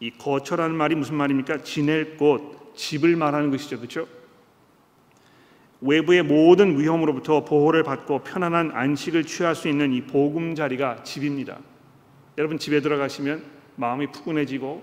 이 0.00 0.10
거처라는 0.10 0.74
말이 0.74 0.96
무슨 0.96 1.14
말입니까? 1.14 1.62
지낼 1.62 2.16
곳, 2.16 2.74
집을 2.74 3.14
말하는 3.14 3.52
것이죠. 3.52 3.76
그렇죠? 3.76 4.21
외부의 5.82 6.22
모든 6.22 6.78
위험으로부터 6.78 7.44
보호를 7.44 7.82
받고 7.82 8.20
편안한 8.20 8.70
안식을 8.72 9.24
취할 9.24 9.54
수 9.54 9.68
있는 9.68 9.92
이 9.92 10.02
보금 10.02 10.54
자리가 10.54 11.02
집입니다. 11.02 11.58
여러분 12.38 12.58
집에 12.58 12.80
들어가시면 12.80 13.42
마음이 13.76 14.06
푸근해지고 14.12 14.82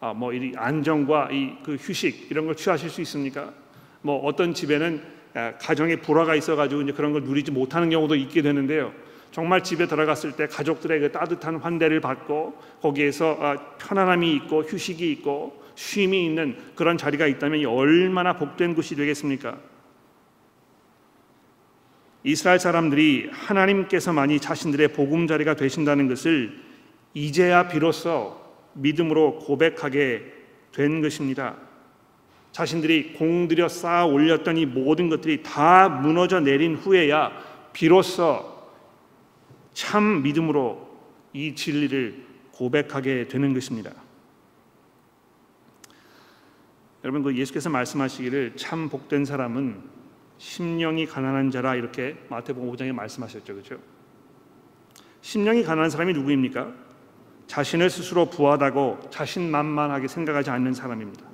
아, 0.00 0.12
뭐 0.14 0.32
이 0.32 0.52
안정과 0.56 1.28
이 1.30 1.62
그 1.62 1.76
휴식 1.76 2.30
이런 2.30 2.46
걸 2.46 2.56
취하실 2.56 2.90
수 2.90 3.00
있습니까? 3.02 3.52
뭐 4.02 4.16
어떤 4.24 4.52
집에는 4.54 5.00
아, 5.34 5.52
가정에 5.60 5.96
불화가 5.96 6.34
있어가지고 6.34 6.82
이제 6.82 6.92
그런 6.92 7.12
걸 7.12 7.22
누리지 7.22 7.52
못하는 7.52 7.90
경우도 7.90 8.16
있게 8.16 8.42
되는데요. 8.42 8.92
정말 9.30 9.62
집에 9.62 9.86
들어갔을 9.86 10.32
때 10.32 10.48
가족들의 10.48 10.98
그 11.00 11.12
따뜻한 11.12 11.56
환대를 11.56 12.00
받고 12.00 12.54
거기에서 12.82 13.36
아, 13.40 13.56
편안함이 13.78 14.34
있고 14.36 14.62
휴식이 14.62 15.12
있고 15.12 15.62
쉼이 15.76 16.24
있는 16.26 16.56
그런 16.74 16.98
자리가 16.98 17.26
있다면 17.28 17.64
얼마나 17.66 18.32
복된 18.36 18.74
곳이 18.74 18.96
되겠습니까? 18.96 19.56
이스라엘 22.22 22.58
사람들이 22.58 23.30
하나님께서만이 23.32 24.40
자신들의 24.40 24.88
보금자리가 24.88 25.54
되신다는 25.56 26.08
것을 26.08 26.58
이제야 27.14 27.68
비로소 27.68 28.38
믿음으로 28.74 29.38
고백하게 29.38 30.32
된 30.72 31.00
것입니다. 31.00 31.56
자신들이 32.52 33.14
공들여 33.14 33.68
쌓아 33.68 34.04
올렸던 34.04 34.56
이 34.56 34.66
모든 34.66 35.08
것들이 35.08 35.42
다 35.42 35.88
무너져 35.88 36.40
내린 36.40 36.76
후에야 36.76 37.32
비로소 37.72 38.44
참 39.72 40.22
믿음으로 40.22 40.88
이 41.32 41.54
진리를 41.54 42.26
고백하게 42.52 43.28
되는 43.28 43.54
것입니다. 43.54 43.92
여러분 47.02 47.22
그 47.22 47.34
예수께서 47.36 47.70
말씀하시기를 47.70 48.56
참 48.56 48.88
복된 48.88 49.24
사람은 49.24 49.99
심령이 50.40 51.04
가난한 51.04 51.50
자라 51.50 51.74
이렇게 51.74 52.16
마태복음 52.30 52.72
5장에 52.72 52.92
말씀하셨죠. 52.92 53.52
그렇죠? 53.52 53.76
심령이 55.20 55.62
가난한 55.62 55.90
사람이 55.90 56.14
누구입니까? 56.14 56.72
자신을 57.46 57.90
스스로 57.90 58.30
부하다고 58.30 59.10
자신만만하게 59.10 60.08
생각하지 60.08 60.48
않는 60.48 60.72
사람입니다. 60.72 61.26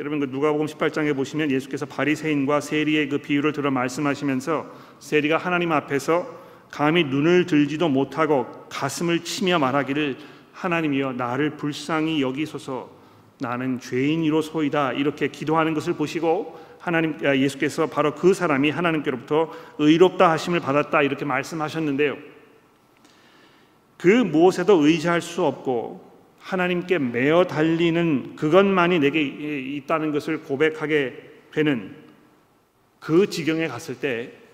여러분 0.00 0.18
그 0.18 0.26
누가복음 0.26 0.64
18장에 0.64 1.14
보시면 1.14 1.50
예수께서 1.50 1.84
바리새인과 1.84 2.62
세리의 2.62 3.10
그 3.10 3.18
비유를 3.18 3.52
들어 3.52 3.70
말씀하시면서 3.70 4.66
세리가 4.98 5.36
하나님 5.36 5.72
앞에서 5.72 6.26
감히 6.70 7.04
눈을 7.04 7.44
들지도 7.44 7.90
못하고 7.90 8.46
가슴을 8.70 9.24
치며 9.24 9.58
말하기를 9.58 10.16
하나님이여 10.52 11.12
나를 11.12 11.58
불쌍히 11.58 12.22
여기소서 12.22 12.95
나는 13.38 13.80
죄인이로소이다 13.80 14.92
이렇게 14.92 15.28
기도하는 15.28 15.74
것을 15.74 15.94
보시고 15.94 16.58
하나님 16.78 17.18
아, 17.26 17.36
예수께서 17.36 17.86
바로 17.86 18.14
그 18.14 18.34
사람이 18.34 18.70
하나님께로부터 18.70 19.52
의롭다 19.78 20.30
하심을 20.30 20.60
받았다 20.60 21.02
이렇게 21.02 21.24
말씀하셨는데요. 21.24 22.16
그 23.96 24.08
무엇에도 24.08 24.84
의지할 24.84 25.20
수 25.20 25.44
없고 25.44 26.04
하나님께 26.38 26.98
매어 26.98 27.44
달리는 27.44 28.36
그것만이 28.36 29.00
내게 29.00 29.22
있다는 29.22 30.12
것을 30.12 30.42
고백하게 30.42 31.32
되는 31.52 31.96
그 33.00 33.28
지경에 33.28 33.66
갔을 33.68 33.96
때 33.96 34.46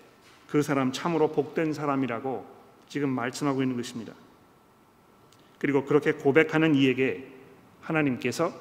그 0.52 0.60
사람 0.60 0.92
참으로 0.92 1.32
복된 1.32 1.72
사람이라고 1.72 2.44
지금 2.86 3.08
말씀하고 3.08 3.62
있는 3.62 3.74
것입니다. 3.74 4.12
그리고 5.58 5.86
그렇게 5.86 6.12
고백하는 6.12 6.74
이에게 6.74 7.26
하나님께서 7.80 8.52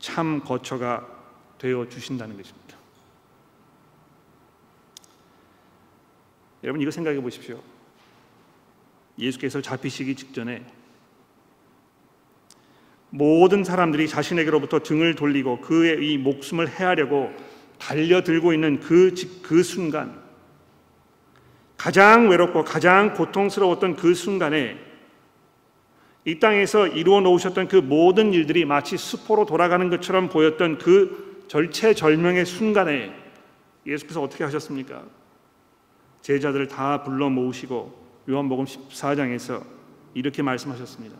참 0.00 0.40
거처가 0.40 1.06
되어 1.58 1.88
주신다는 1.88 2.36
것입니다. 2.36 2.76
여러분 6.64 6.80
이거 6.82 6.90
생각해 6.90 7.20
보십시오. 7.20 7.62
예수께서 9.18 9.60
잡히시기 9.60 10.16
직전에 10.16 10.64
모든 13.10 13.64
사람들이 13.64 14.08
자신에게로부터 14.08 14.80
등을 14.80 15.14
돌리고 15.14 15.60
그의 15.60 16.10
이 16.10 16.18
목숨을 16.18 16.68
해하려고 16.68 17.32
달려들고 17.78 18.52
있는 18.52 18.80
그, 18.80 19.14
그 19.42 19.62
순간 19.62 20.22
가장 21.76 22.28
외롭고 22.28 22.64
가장 22.64 23.14
고통스러웠던 23.14 23.96
그 23.96 24.14
순간에 24.14 24.89
이 26.24 26.38
땅에서 26.38 26.86
이루어 26.86 27.20
놓으셨던 27.20 27.68
그 27.68 27.76
모든 27.76 28.32
일들이 28.32 28.64
마치 28.64 28.96
수포로 28.96 29.46
돌아가는 29.46 29.88
것처럼 29.88 30.28
보였던 30.28 30.78
그 30.78 31.44
절체절명의 31.48 32.44
순간에 32.44 33.12
예수께서 33.86 34.22
어떻게 34.22 34.44
하셨습니까? 34.44 35.02
제자들을 36.20 36.68
다 36.68 37.02
불러 37.02 37.30
모으시고 37.30 37.98
요한복음 38.28 38.66
14장에서 38.66 39.64
이렇게 40.14 40.42
말씀하셨습니다. 40.42 41.16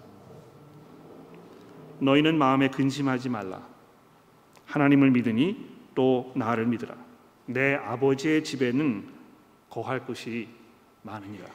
너희는 2.00 2.36
마음에 2.38 2.68
근심하지 2.68 3.28
말라. 3.28 3.66
하나님을 4.66 5.10
믿으니 5.10 5.66
또 5.94 6.32
나를 6.36 6.66
믿으라. 6.66 6.94
내 7.46 7.74
아버지의 7.74 8.44
집에는 8.44 9.08
거할 9.68 10.04
곳이 10.04 10.48
많으니라. 11.02 11.46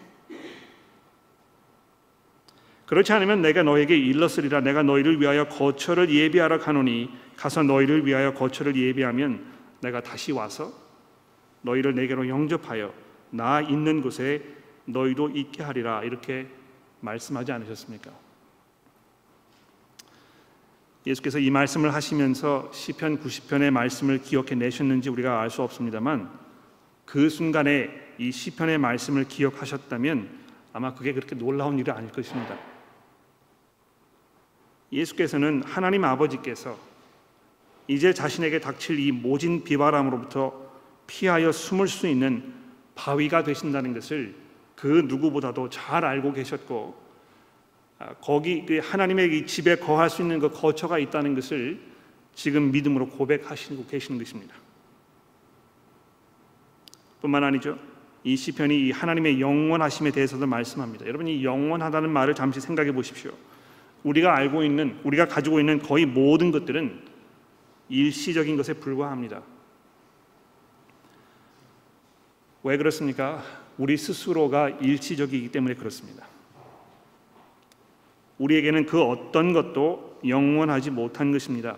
그렇지 2.86 3.14
않으면 3.14 3.42
내가 3.42 3.64
너에게 3.64 3.98
일렀으리라 3.98 4.62
내가 4.62 4.84
너희를 4.84 5.20
위하여 5.20 5.48
거처를 5.48 6.10
예비하러 6.10 6.60
가노니 6.60 7.10
가서 7.36 7.64
너희를 7.64 8.06
위하여 8.06 8.34
거처를 8.34 8.76
예비하면 8.76 9.46
내가 9.82 10.02
다시 10.02 10.32
와서 10.32 10.72
너희를 11.62 11.96
내게로 11.96 12.30
영접하여 12.30 12.94
나 13.32 13.62
있는 13.62 14.02
곳에 14.02 14.44
너희도 14.86 15.32
있게 15.32 15.64
하리라 15.64 16.04
이렇게 16.04 16.48
말씀하지 17.02 17.52
않으셨습니까? 17.52 18.12
예수께서 21.08 21.40
이 21.40 21.50
말씀을 21.50 21.94
하시면서 21.94 22.72
시편 22.72 23.20
90편의 23.20 23.72
말씀을 23.72 24.22
기억해 24.22 24.56
내셨는지 24.56 25.10
우리가 25.10 25.42
알 25.42 25.50
수 25.50 25.62
없습니다만 25.62 26.30
그 27.06 27.30
순간에 27.30 27.90
이 28.18 28.32
시편의 28.32 28.78
말씀을 28.78 29.28
기억하셨다면 29.28 30.46
아마 30.74 30.94
그게 30.94 31.14
그렇게 31.14 31.36
놀라운 31.36 31.78
일이 31.78 31.92
아닐 31.92 32.12
것입니다. 32.12 32.75
예수께서는 34.92 35.64
하나님 35.66 36.04
아버지께서 36.06 36.78
이제 37.88 38.14
자신에게 38.14 38.60
닥칠 38.60 39.00
이 39.00 39.12
모진 39.12 39.64
비바람으로부터 39.64 40.54
피하여 41.08 41.52
숨을 41.52 41.88
수 41.88 42.08
있는 42.08 42.54
바위가 42.96 43.44
되신다는 43.44 43.94
것을 43.94 44.36
그 44.76 45.06
누구보다도 45.08 45.70
잘 45.70 46.04
알고 46.04 46.34
계셨고 46.34 47.06
아, 48.00 48.14
거기 48.16 48.66
그 48.66 48.80
하나님의 48.84 49.48
집에 49.48 49.78
거할 49.78 50.10
수 50.10 50.22
있는 50.22 50.40
그 50.40 50.50
거처가 50.50 51.00
있다는 51.00 51.36
것을 51.36 51.80
지금 52.34 52.72
믿음으로 52.72 53.08
고백하시고 53.10 53.86
계시는 53.86 54.20
것입니다. 54.20 54.56
뿐만 57.22 57.44
아니죠. 57.44 57.80
이 58.24 58.36
시편이 58.36 58.92
하나님의 58.92 59.40
영원하심에 59.40 60.12
대해서도 60.12 60.46
말씀합니다. 60.46 61.06
여러분 61.06 61.28
이 61.28 61.44
영원하다는 61.44 62.10
말을 62.10 62.36
잠시 62.36 62.60
생각해 62.60 62.92
보십시오. 62.92 63.32
우리가 64.06 64.36
알고 64.36 64.64
있는 64.64 65.00
우리가 65.04 65.28
가지고 65.28 65.60
있는 65.60 65.80
거의 65.80 66.06
모든 66.06 66.52
것들은 66.52 67.02
일시적인 67.90 68.56
것에 68.56 68.74
불과합니다. 68.74 69.42
왜 72.64 72.78
그렇습니까? 72.78 73.44
우리 73.78 73.98
스스로가 73.98 74.70
일시적이기 74.70 75.52
때문에 75.52 75.74
그렇습니다. 75.76 76.26
우리에게는 78.38 78.86
그 78.86 79.02
어떤 79.02 79.54
것도 79.54 80.20
영원하지 80.28 80.92
못한 80.92 81.32
것입니다. 81.32 81.78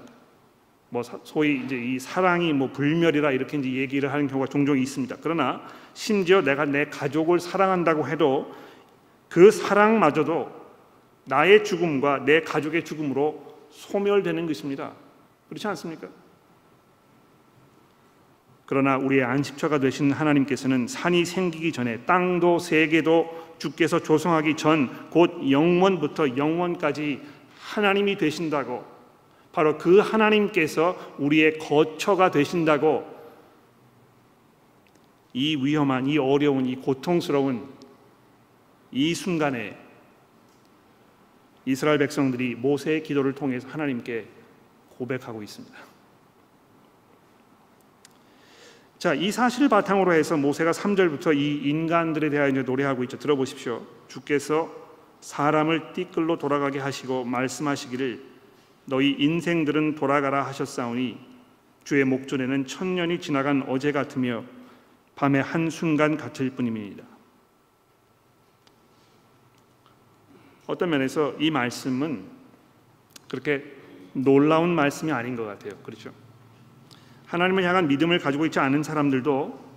뭐 0.90 1.04
소위 1.04 1.64
이제 1.64 1.78
이 1.78 2.00
사랑이 2.00 2.54
뭐 2.54 2.72
불멸이라 2.72 3.32
이렇게 3.32 3.58
이제 3.58 3.72
얘기를 3.74 4.12
하는 4.12 4.28
경우가 4.28 4.48
종종 4.48 4.78
있습니다. 4.78 5.18
그러나 5.22 5.62
심지어 5.94 6.42
내가 6.42 6.66
내 6.66 6.86
가족을 6.86 7.40
사랑한다고 7.40 8.08
해도 8.08 8.54
그 9.30 9.52
사랑마저도 9.52 10.57
나의 11.28 11.64
죽음과 11.64 12.26
내 12.26 12.42
가족의 12.42 12.84
죽음으로 12.86 13.56
소멸되는 13.70 14.48
것입니다. 14.48 14.94
그렇지 15.50 15.68
않습니까? 15.68 16.08
그러나 18.66 18.98
우리의 18.98 19.24
안식처가 19.24 19.80
되신 19.80 20.12
하나님께서는 20.12 20.88
산이 20.88 21.24
생기기 21.26 21.72
전에 21.72 22.02
땅도 22.02 22.60
세계도 22.60 23.56
주께서 23.60 24.00
조성하기 24.00 24.56
전 24.56 25.10
곧 25.10 25.50
영원부터 25.50 26.38
영원까지 26.38 27.22
하나님이 27.60 28.18
되신다고 28.18 28.86
바로 29.52 29.78
그 29.78 30.00
하나님께서 30.00 31.16
우리의 31.18 31.58
거처가 31.58 32.30
되신다고 32.30 33.06
이 35.34 35.56
위험한 35.56 36.08
이 36.08 36.18
어려운 36.18 36.66
이 36.66 36.76
고통스러운 36.76 37.68
이 38.92 39.16
순간에 39.16 39.78
이스라엘 41.68 41.98
백성들이 41.98 42.56
모세의 42.56 43.04
기도를 43.04 43.34
통해서 43.34 43.68
하나님께 43.68 44.26
고백하고 44.98 45.44
있습니다. 45.44 45.78
자, 48.98 49.14
이 49.14 49.32
사실을 49.32 49.68
바탕으로 49.68 50.14
해서 50.14 50.38
모세가 50.38 50.72
3절부터 50.72 51.36
이 51.36 51.70
인간들에 51.70 52.30
대하여 52.30 52.50
이제 52.50 52.64
노래하고 52.64 53.04
있죠. 53.04 53.20
들어보십시오. 53.20 53.86
주께서 54.08 54.74
사람을 55.20 55.92
띠끌로 55.92 56.38
돌아가게 56.38 56.80
하시고 56.80 57.26
말씀하시기를 57.26 58.24
너희 58.86 59.18
인생들은 59.20 59.96
돌아가라 59.96 60.44
하셨사오니 60.48 61.20
주의 61.84 62.06
목전에는 62.06 62.66
천년이 62.66 63.20
지나간 63.20 63.66
어제 63.68 63.92
같으며 63.92 64.46
밤의 65.16 65.44
한 65.44 65.70
순간 65.70 66.16
같을 66.16 66.50
뿐입니다. 66.52 67.04
어떤 70.68 70.90
면에서 70.90 71.34
이 71.40 71.50
말씀은 71.50 72.24
그렇게 73.30 73.64
놀라운 74.14 74.70
말씀이 74.76 75.12
아닌 75.12 75.36
것 75.36 75.46
같아요. 75.46 75.74
그렇죠? 75.84 76.12
하나님을 77.26 77.64
향한 77.64 77.88
믿음을 77.88 78.20
가지고 78.20 78.46
있지 78.46 78.60
않은 78.60 78.84
사람들도 78.84 79.68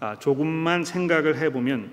아, 0.00 0.18
조금만 0.18 0.84
생각을 0.84 1.38
해보면 1.38 1.90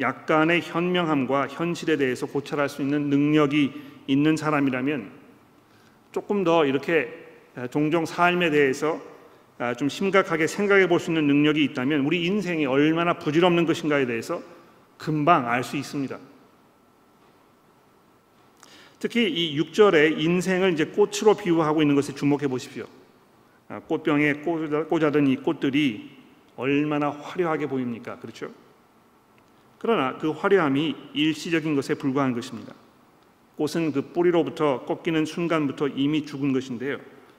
약간의 0.00 0.60
현명함과 0.62 1.48
현실에 1.48 1.96
대해서 1.96 2.26
고찰할 2.26 2.68
수 2.68 2.82
있는 2.82 3.10
능력이 3.10 3.72
있는 4.08 4.36
사람이라면 4.36 5.10
조금 6.12 6.44
더 6.44 6.66
이렇게 6.66 7.12
아, 7.54 7.66
종종 7.68 8.04
삶에 8.04 8.50
대해서 8.50 9.00
아, 9.58 9.74
좀 9.74 9.88
심각하게 9.88 10.48
생각해 10.48 10.88
볼 10.88 10.98
수 10.98 11.10
있는 11.10 11.28
능력이 11.28 11.62
있다면 11.64 12.00
우리 12.00 12.26
인생이 12.26 12.66
얼마나 12.66 13.14
부질없는 13.14 13.66
것인가에 13.66 14.06
대해서 14.06 14.42
금방 14.98 15.48
알 15.48 15.62
수 15.62 15.76
있습니다. 15.76 16.18
특히 18.98 19.30
이 19.30 19.60
6절에 19.60 20.18
인생을 20.18 20.72
이제 20.72 20.86
꽃으로 20.86 21.34
비유하고 21.34 21.82
있는 21.82 21.94
것에 21.94 22.14
주목해 22.14 22.48
보십시오. 22.48 22.86
꽃병에 23.88 24.34
꽂아둔 24.88 25.26
이 25.26 25.36
꽃들이 25.36 26.10
얼마나 26.56 27.10
화려하게 27.10 27.66
보입니까? 27.66 28.18
그렇죠? 28.20 28.48
그러나 29.78 30.16
그 30.18 30.30
화려함이 30.30 30.94
일시적인 31.12 31.74
것에 31.74 31.94
불과한 31.94 32.32
것입니다. 32.32 32.72
꽃은 33.56 33.92
그 33.92 34.02
뿌리로부터 34.12 34.84
꺾이는 34.84 35.26
순간부터 35.26 35.88
이미 35.88 36.24
죽은 36.24 36.52
것인데요. 36.52 36.98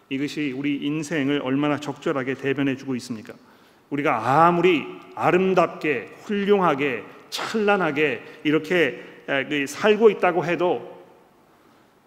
이것이 0.09 0.53
우리 0.55 0.77
인생을 0.85 1.41
얼마나 1.43 1.79
적절하게 1.79 2.35
대변해 2.35 2.75
주고 2.75 2.95
있습니까? 2.95 3.33
우리가 3.89 4.45
아무리 4.45 4.85
아름답게 5.15 6.09
훌륭하게 6.23 7.03
찬란하게 7.29 8.23
이렇게 8.43 9.03
그 9.25 9.65
살고 9.67 10.11
있다고 10.11 10.45
해도 10.45 10.94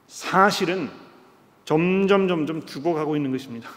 사실은 0.09 0.91
점점 1.65 2.27
점점 2.27 2.65
죽어가고 2.67 3.15
있는 3.15 3.31
것입니다. 3.31 3.71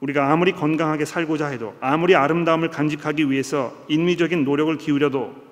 우리가 0.00 0.30
아무리 0.30 0.52
건강하게 0.52 1.04
살고자 1.04 1.46
해도 1.46 1.74
아무리 1.80 2.14
아름다움을 2.14 2.68
간직하기 2.68 3.30
위해서 3.30 3.72
인위적인 3.88 4.44
노력을 4.44 4.76
기울여도 4.76 5.46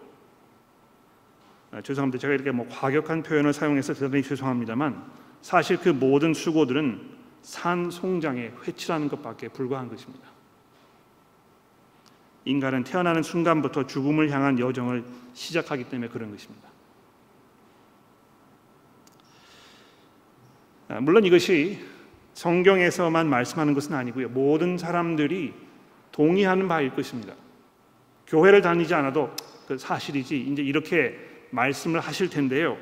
아, 1.70 1.80
죄송합니다. 1.80 2.20
제가 2.20 2.34
이렇게 2.34 2.50
뭐 2.50 2.68
과격한 2.68 3.22
표현을 3.22 3.52
사용해서 3.52 3.94
대단히 3.94 4.22
죄송합니다만 4.22 5.02
사실 5.40 5.76
그 5.78 5.88
모든 5.88 6.34
수고들은 6.34 7.14
산 7.42 7.90
송장에 7.90 8.52
회칠하는 8.66 9.08
것밖에 9.08 9.48
불과한 9.48 9.88
것입니다. 9.88 10.28
인간은 12.44 12.84
태어나는 12.84 13.22
순간부터 13.22 13.86
죽음을 13.86 14.30
향한 14.30 14.58
여정을 14.58 15.04
시작하기 15.32 15.84
때문에 15.84 16.10
그런 16.10 16.30
것입니다. 16.30 16.68
물론 21.00 21.24
이것이 21.24 21.78
성경에서만 22.34 23.28
말씀하는 23.28 23.74
것은 23.74 23.94
아니고요. 23.94 24.28
모든 24.28 24.78
사람들이 24.78 25.52
동의하는 26.12 26.68
바일 26.68 26.90
것입니다. 26.94 27.34
교회를 28.26 28.62
다니지 28.62 28.94
않아도 28.94 29.30
그 29.66 29.78
사실이지 29.78 30.40
이제 30.40 30.62
이렇게 30.62 31.18
말씀을 31.50 32.00
하실 32.00 32.28
텐데요. 32.28 32.76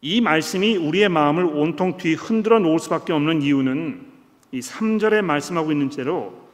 이 0.00 0.20
말씀이 0.20 0.76
우리의 0.76 1.08
마음을 1.08 1.44
온통 1.44 1.96
뒤 1.96 2.14
흔들어 2.14 2.60
놓을 2.60 2.78
수밖에 2.78 3.12
없는 3.12 3.42
이유는 3.42 4.06
이 4.52 4.60
3절에 4.60 5.22
말씀하고 5.22 5.72
있는 5.72 5.88
대로 5.88 6.48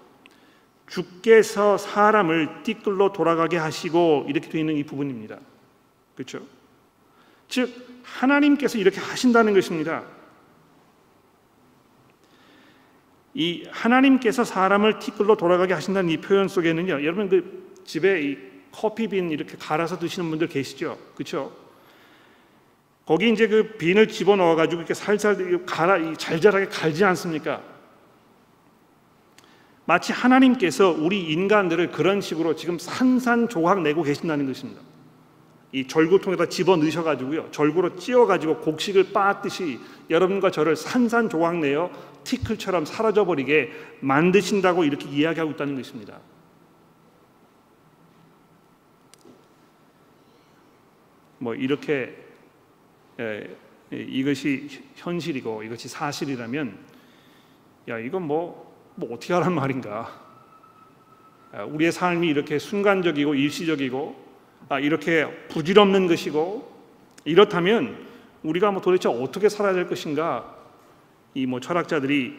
주께서 0.86 1.76
사람을 1.76 2.62
띠끌로 2.62 3.12
돌아가게 3.12 3.56
하시고 3.56 4.26
이렇게 4.28 4.48
되어 4.48 4.60
있는 4.60 4.76
이 4.76 4.84
부분입니다. 4.84 5.38
그렇죠? 6.14 6.40
즉 7.48 7.93
하나님께서 8.04 8.78
이렇게 8.78 9.00
하신다는 9.00 9.54
것입니다. 9.54 10.04
이 13.34 13.66
하나님께서 13.70 14.44
사람을 14.44 15.00
티끌로 15.00 15.36
돌아가게 15.36 15.74
하신다는 15.74 16.10
이 16.10 16.18
표현 16.18 16.46
속에는요. 16.46 17.04
여러분 17.04 17.28
그 17.28 17.80
집에 17.84 18.22
이 18.22 18.38
커피빈 18.70 19.30
이렇게 19.30 19.56
갈아서 19.56 19.98
드시는 19.98 20.30
분들 20.30 20.48
계시죠? 20.48 20.98
그렇죠? 21.14 21.52
거기 23.06 23.30
이제 23.30 23.48
그 23.48 23.76
빈을 23.76 24.08
집어 24.08 24.36
넣어 24.36 24.54
가지고 24.54 24.80
이렇게 24.80 24.94
살살 24.94 25.66
갈아 25.66 26.14
잘잘하게 26.14 26.66
갈지 26.66 27.04
않습니까? 27.04 27.60
마치 29.84 30.12
하나님께서 30.12 30.90
우리 30.90 31.30
인간들을 31.32 31.90
그런 31.90 32.20
식으로 32.20 32.56
지금 32.56 32.78
산산조각 32.78 33.82
내고 33.82 34.02
계신다는 34.02 34.46
것입니다. 34.46 34.80
이 35.74 35.88
절구통에다 35.88 36.46
집어 36.46 36.76
넣으셔 36.76 37.02
가지고요. 37.02 37.50
절구로 37.50 37.96
찧어 37.96 38.26
가지고 38.26 38.58
곡식을 38.58 39.12
빻듯이 39.12 39.80
여러분과 40.08 40.52
저를 40.52 40.76
산산조각 40.76 41.58
내어 41.58 41.90
티클처럼 42.22 42.84
사라져 42.84 43.24
버리게 43.24 43.72
만드신다고 43.98 44.84
이렇게 44.84 45.08
이야기하고 45.08 45.50
있다는 45.50 45.74
것입니다. 45.74 46.20
뭐 51.38 51.56
이렇게 51.56 52.24
에, 53.18 53.50
이것이 53.90 54.68
현실이고 54.94 55.64
이것이 55.64 55.88
사실이라면 55.88 56.78
야 57.88 57.98
이건 57.98 58.28
뭐, 58.28 58.92
뭐 58.94 59.12
어떻게 59.12 59.34
하란 59.34 59.56
말인가? 59.56 60.22
우리의 61.66 61.90
삶이 61.90 62.28
이렇게 62.28 62.60
순간적이고 62.60 63.34
일시적이고 63.34 64.22
아, 64.22 64.23
이렇게 64.82 65.46
부질없는 65.48 66.06
것이고 66.06 66.72
이렇다면 67.24 68.06
우리가 68.42 68.70
뭐 68.70 68.80
도대체 68.80 69.08
어떻게 69.08 69.48
살아야 69.48 69.72
될 69.74 69.88
것인가? 69.88 70.54
이 71.34 71.46
뭐 71.46 71.60
철학자들이 71.60 72.36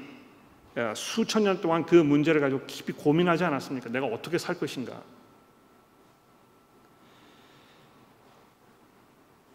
수천 0.95 1.43
년 1.43 1.61
동안 1.61 1.85
그 1.85 1.95
문제를 1.95 2.41
가지고 2.41 2.65
깊이 2.67 2.93
고민하지 2.93 3.43
않았습니까? 3.43 3.89
내가 3.89 4.05
어떻게 4.07 4.37
살 4.37 4.57
것인가? 4.57 5.01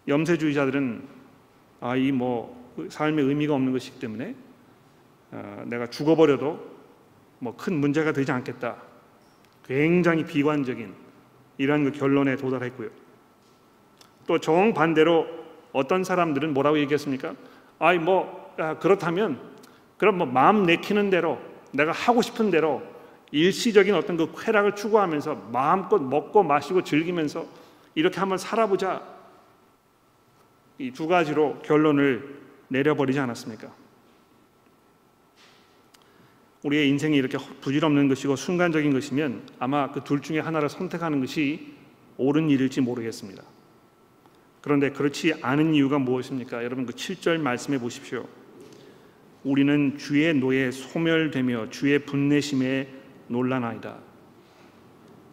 염세주의자들은 0.09 1.03
아 1.81 1.97
이 1.97 2.13
뭐 2.13 2.59
삶의 2.89 3.25
의미가 3.25 3.55
없는 3.55 3.73
것이기 3.73 3.99
때문에 4.01 4.35
어, 5.33 5.65
내가 5.67 5.87
죽어버려도 5.89 6.71
뭐 7.41 7.57
큰 7.57 7.75
문제가 7.79 8.13
되지 8.13 8.33
않겠다. 8.33 8.77
굉장히 9.67 10.25
비관적인 10.25 10.95
이러한 11.61 11.85
그 11.85 11.93
결론에 11.93 12.37
도달했고요. 12.37 12.89
또 14.27 14.39
정반대로 14.39 15.27
어떤 15.73 16.05
사람들은 16.05 16.55
뭐라고 16.55 16.79
얘기했습니까? 16.79 17.35
아이 17.79 17.99
뭐 17.99 18.55
아, 18.57 18.79
그렇다면 18.79 19.39
그럼 19.99 20.17
뭐 20.17 20.27
마음 20.27 20.63
내키는 20.65 21.11
대로 21.11 21.39
내가 21.73 21.93
하고 21.93 22.23
싶은 22.23 22.51
대로 22.51 22.83
일시적인 23.31 23.95
어떤 23.95 24.17
그 24.17 24.33
쾌락을 24.35 24.75
추구하면서 24.75 25.49
마음껏 25.53 25.99
먹고 25.99 26.43
마시고 26.43 26.83
즐기면서 26.83 27.45
이렇게 27.95 28.19
한번 28.21 28.39
살아보자. 28.39 29.03
이 30.79 30.93
두 30.93 31.07
가지로 31.09 31.59
결론을 31.63 32.41
내려버리지 32.69 33.21
않았습니까? 33.21 33.69
우리의 36.63 36.89
인생이 36.89 37.17
이렇게 37.17 37.39
부질없는 37.61 38.09
것이고 38.09 38.37
순간적인 38.37 38.93
것이면 38.93 39.43
아마 39.59 39.91
그 39.91 40.01
둘 40.05 40.21
중에 40.21 40.41
하나를 40.41 40.69
선택하는 40.69 41.21
것이 41.21 41.69
옳은 42.19 42.51
일일지 42.51 42.81
모르겠습니다. 42.81 43.43
그런데 44.61 44.91
그렇지 44.91 45.35
않은 45.41 45.75
이유가 45.75 45.99
무엇입니까? 45.99 46.63
여러분 46.65 46.85
그 46.85 46.93
7절 46.93 47.41
말씀해 47.41 47.79
보십시오. 47.79 48.27
우리는 49.43 49.97
주의 49.97 50.35
노에 50.35 50.71
소멸되며 50.71 51.71
주의 51.71 51.99
분내심에 52.01 52.89
놀라나이다. 53.29 53.97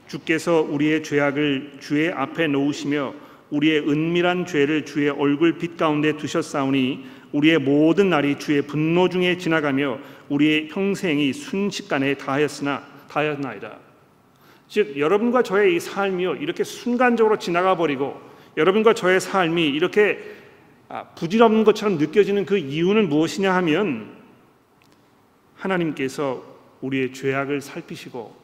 주께서 0.07 0.61
우리의 0.61 1.03
죄악을 1.03 1.73
주의 1.81 2.09
앞에 2.09 2.47
놓으시며 2.47 3.13
우리의 3.49 3.81
은밀한 3.89 4.45
죄를 4.45 4.85
주의 4.85 5.09
얼굴 5.09 5.57
빛 5.57 5.75
가운데 5.75 6.15
두셨사오니 6.15 7.05
우리의 7.33 7.59
모든 7.59 8.09
날이 8.09 8.39
주의 8.39 8.61
분노 8.61 9.09
중에 9.09 9.37
지나가며 9.37 9.99
우리의 10.29 10.67
평생이 10.67 11.33
순식간에 11.33 12.15
다하였으나 12.15 12.83
다하였나이다. 13.09 13.77
즉 14.67 14.97
여러분과 14.97 15.43
저의 15.43 15.75
이 15.75 15.79
삶이요 15.79 16.35
이렇게 16.35 16.63
순간적으로 16.63 17.37
지나가 17.37 17.77
버리고 17.77 18.19
여러분과 18.57 18.93
저의 18.93 19.19
삶이 19.19 19.67
이렇게 19.67 20.19
아, 20.89 21.03
부질없는 21.03 21.63
것처럼 21.63 21.97
느껴지는 21.97 22.45
그 22.45 22.57
이유는 22.57 23.09
무엇이냐 23.09 23.53
하면 23.55 24.15
하나님께서 25.55 26.43
우리의 26.81 27.13
죄악을 27.13 27.61
살피시고 27.61 28.35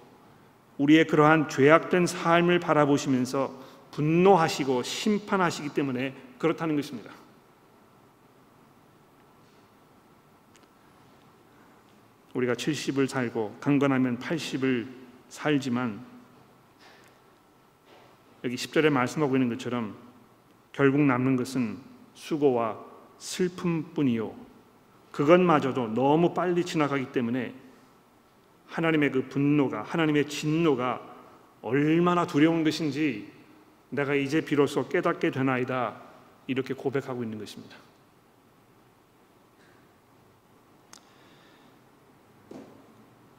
우리의 0.78 1.08
그러한 1.08 1.50
죄악된 1.50 2.08
삶을 2.08 2.60
바라보시면서 2.60 3.54
분노하시고 3.92 4.84
심판하시기 4.84 5.70
때문에 5.70 6.14
그렇다는 6.38 6.76
것입니다. 6.76 7.12
우리가 12.34 12.54
70을 12.54 13.08
살고 13.08 13.58
강건하면 13.60 14.20
80을 14.20 14.88
살지만 15.30 16.04
여기 18.44 18.56
10절에 18.56 18.90
말씀하고 18.90 19.36
있는 19.36 19.50
것처럼 19.50 19.96
결국 20.72 21.02
남는 21.02 21.36
것은 21.36 21.78
수고와 22.14 22.80
슬픔뿐이요. 23.18 24.34
그것마저도 25.12 25.94
너무 25.94 26.34
빨리 26.34 26.66
지나가기 26.66 27.12
때문에 27.12 27.54
하나님의 28.68 29.12
그 29.12 29.28
분노가 29.30 29.84
하나님의 29.84 30.28
진노가 30.28 31.02
얼마나 31.62 32.26
두려운 32.26 32.64
것인지 32.64 33.32
내가 33.90 34.16
이제 34.16 34.42
비로소 34.42 34.90
깨닫게 34.90 35.30
되나이다 35.30 36.02
이렇게 36.48 36.74
고백하고 36.74 37.24
있는 37.24 37.38
것입니다. 37.38 37.78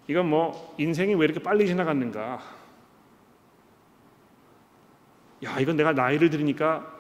이건 0.07 0.29
뭐 0.29 0.75
인생이 0.79 1.15
왜 1.15 1.25
이렇게 1.25 1.41
빨리 1.41 1.67
지나갔는가? 1.67 2.41
야, 5.45 5.61
이건 5.61 5.77
내가 5.77 5.93
나이를 5.93 6.31
들으니까 6.31 6.93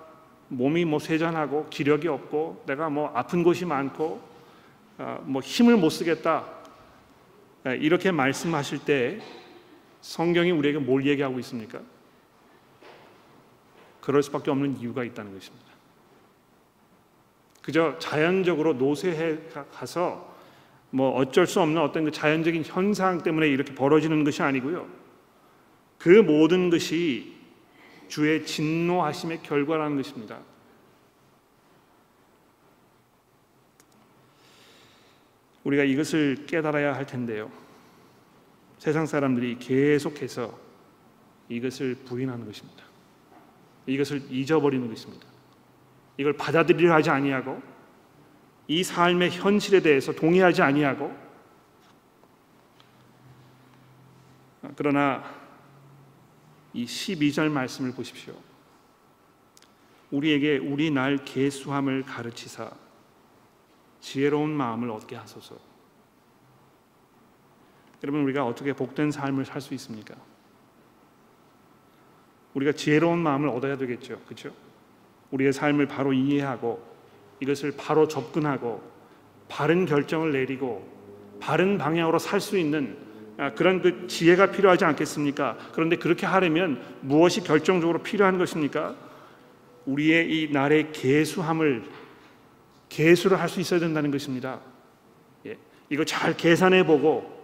몸이 0.48 0.84
뭐 0.84 0.98
쇠잔하고 0.98 1.68
기력이 1.70 2.08
없고 2.08 2.64
내가 2.66 2.88
뭐 2.88 3.10
아픈 3.14 3.42
곳이 3.42 3.64
많고 3.64 4.22
어, 4.98 5.22
뭐 5.24 5.40
힘을 5.42 5.76
못 5.76 5.90
쓰겠다 5.90 6.44
예, 7.66 7.76
이렇게 7.76 8.10
말씀하실 8.10 8.84
때 8.84 9.20
성경이 10.02 10.50
우리에게 10.50 10.78
뭘 10.78 11.06
얘기하고 11.06 11.38
있습니까? 11.40 11.80
그럴 14.02 14.22
수밖에 14.22 14.50
없는 14.50 14.78
이유가 14.78 15.02
있다는 15.02 15.32
것입니다. 15.32 15.64
그저 17.62 17.98
자연적으로 17.98 18.74
노쇠해 18.74 19.38
가서 19.72 20.33
뭐 20.94 21.10
어쩔 21.10 21.44
수 21.44 21.60
없는 21.60 21.82
어떤 21.82 22.04
그 22.04 22.12
자연적인 22.12 22.62
현상 22.64 23.20
때문에 23.20 23.48
이렇게 23.48 23.74
벌어지는 23.74 24.22
것이 24.22 24.44
아니고요. 24.44 24.86
그 25.98 26.08
모든 26.08 26.70
것이 26.70 27.34
주의 28.06 28.46
진노하심의 28.46 29.42
결과라는 29.42 29.96
것입니다. 29.96 30.38
우리가 35.64 35.82
이것을 35.82 36.46
깨달아야 36.46 36.94
할 36.94 37.06
텐데요. 37.06 37.50
세상 38.78 39.04
사람들이 39.04 39.58
계속해서 39.58 40.56
이것을 41.48 41.96
부인하는 42.04 42.46
것입니다. 42.46 42.84
이것을 43.86 44.22
잊어버리는 44.30 44.86
것입니다. 44.88 45.26
이걸 46.18 46.34
받아들이려 46.34 46.94
하지 46.94 47.10
아니하고 47.10 47.73
이 48.66 48.82
삶의 48.82 49.30
현실에 49.30 49.80
대해서 49.80 50.12
동의하지 50.12 50.62
아니하고 50.62 51.14
그러나 54.76 55.22
이 56.72 56.84
12절 56.84 57.50
말씀을 57.50 57.92
보십시오. 57.92 58.34
우리에게 60.10 60.58
우리 60.58 60.90
날 60.90 61.18
계수함을 61.24 62.02
가르치사 62.02 62.70
지혜로운 64.00 64.50
마음을 64.50 64.90
얻게 64.90 65.16
하소서. 65.16 65.56
여러분 68.02 68.22
우리가 68.22 68.44
어떻게 68.44 68.72
복된 68.72 69.10
삶을 69.10 69.44
살 69.44 69.60
수 69.60 69.72
있습니까? 69.74 70.14
우리가 72.54 72.72
지혜로운 72.72 73.18
마음을 73.18 73.48
얻어야 73.48 73.76
되겠죠. 73.76 74.20
그렇죠? 74.24 74.54
우리의 75.30 75.52
삶을 75.52 75.86
바로 75.86 76.12
이해하고 76.12 76.93
이것을 77.40 77.74
바로 77.76 78.08
접근하고 78.08 78.82
바른 79.48 79.86
결정을 79.86 80.32
내리고 80.32 80.86
바른 81.40 81.78
방향으로 81.78 82.18
살 82.18 82.40
수 82.40 82.58
있는 82.58 82.96
아, 83.36 83.52
그런 83.52 83.82
그 83.82 84.06
지혜가 84.06 84.52
필요하지 84.52 84.84
않겠습니까? 84.84 85.58
그런데 85.72 85.96
그렇게 85.96 86.24
하려면 86.24 86.80
무엇이 87.00 87.42
결정적으로 87.42 88.02
필요한 88.02 88.38
것입니까? 88.38 88.94
우리의 89.86 90.30
이 90.30 90.52
날의 90.52 90.92
계수함을 90.92 91.82
계수를 92.88 93.40
할 93.40 93.48
수 93.48 93.60
있어야 93.60 93.80
된다는 93.80 94.12
것입니다. 94.12 94.60
예, 95.46 95.56
이거 95.90 96.04
잘 96.04 96.36
계산해 96.36 96.86
보고 96.86 97.34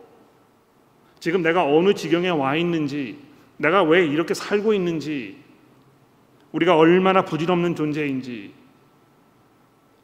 지금 1.18 1.42
내가 1.42 1.64
어느 1.64 1.92
지경에 1.92 2.28
와 2.28 2.54
있는지, 2.56 3.18
내가 3.56 3.82
왜 3.82 4.06
이렇게 4.06 4.32
살고 4.32 4.72
있는지, 4.72 5.36
우리가 6.52 6.76
얼마나 6.76 7.24
부질없는 7.24 7.74
존재인지, 7.74 8.52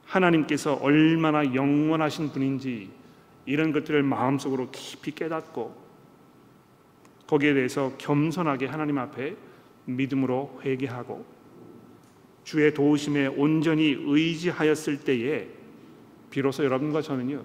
하나님께서 0.06 0.74
얼마나 0.74 1.54
영원하신 1.54 2.30
분인지 2.30 2.90
이런 3.44 3.72
것들을 3.72 4.02
마음속으로 4.02 4.70
깊이 4.70 5.12
깨닫고 5.12 5.86
거기에 7.26 7.54
대해서 7.54 7.92
겸손하게 7.98 8.66
하나님 8.66 8.98
앞에 8.98 9.36
믿음으로 9.84 10.60
회개하고 10.64 11.26
주의 12.44 12.72
도우심에 12.72 13.26
온전히 13.26 13.96
의지하였을 13.98 15.00
때에 15.00 15.48
비로소 16.30 16.64
여러분과 16.64 17.02
저는요 17.02 17.44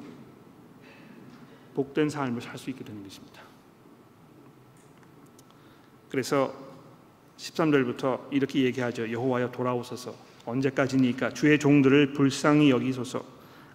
복된 1.73 2.09
삶을 2.09 2.41
살 2.41 2.57
수 2.57 2.69
있게 2.69 2.83
되는 2.83 3.01
것입니다. 3.01 3.41
그래서 6.09 6.53
13절부터 7.37 8.31
이렇게 8.31 8.63
얘기하죠. 8.63 9.11
여호와여 9.11 9.51
돌아오소서 9.51 10.13
언제까지니까 10.45 11.33
주의 11.33 11.57
종들을 11.59 12.13
불쌍히 12.13 12.69
여기소서 12.71 13.23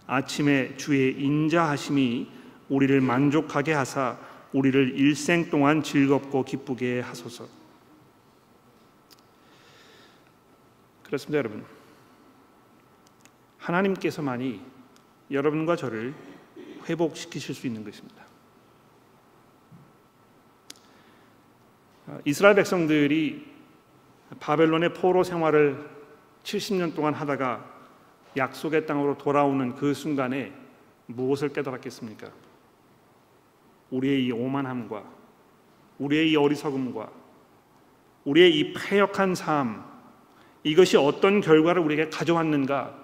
아침에 0.06 0.76
주의 0.76 1.20
인자하심이 1.20 2.28
우리를 2.68 3.00
만족하게 3.00 3.72
하사 3.72 4.18
우리를 4.52 4.98
일생 4.98 5.50
동안 5.50 5.82
즐겁고 5.82 6.44
기쁘게 6.44 7.00
하소서. 7.00 7.46
그렇습니다, 11.02 11.38
여러분. 11.38 11.64
하나님께서만이 13.58 14.60
여러분과 15.30 15.76
저를 15.76 16.14
회복시키실 16.88 17.54
수 17.54 17.66
있는 17.66 17.84
것입니다. 17.84 18.24
이스라엘 22.24 22.54
백성들이 22.54 23.44
바벨론의 24.38 24.94
포로 24.94 25.24
생활을 25.24 25.95
70년 26.46 26.94
동안 26.94 27.12
하다가 27.12 27.64
약속의 28.36 28.86
땅으로 28.86 29.18
돌아오는 29.18 29.74
그 29.74 29.92
순간에 29.94 30.52
무엇을 31.06 31.52
깨달았겠습니까? 31.52 32.30
우리의 33.90 34.26
이 34.26 34.32
오만함과 34.32 35.04
우리의 35.98 36.30
이 36.30 36.36
어리석음과 36.36 37.10
우리의 38.24 38.58
이 38.58 38.72
패역한 38.74 39.34
삶 39.34 39.84
이것이 40.62 40.96
어떤 40.96 41.40
결과를 41.40 41.82
우리에게 41.82 42.10
가져왔는가 42.10 42.94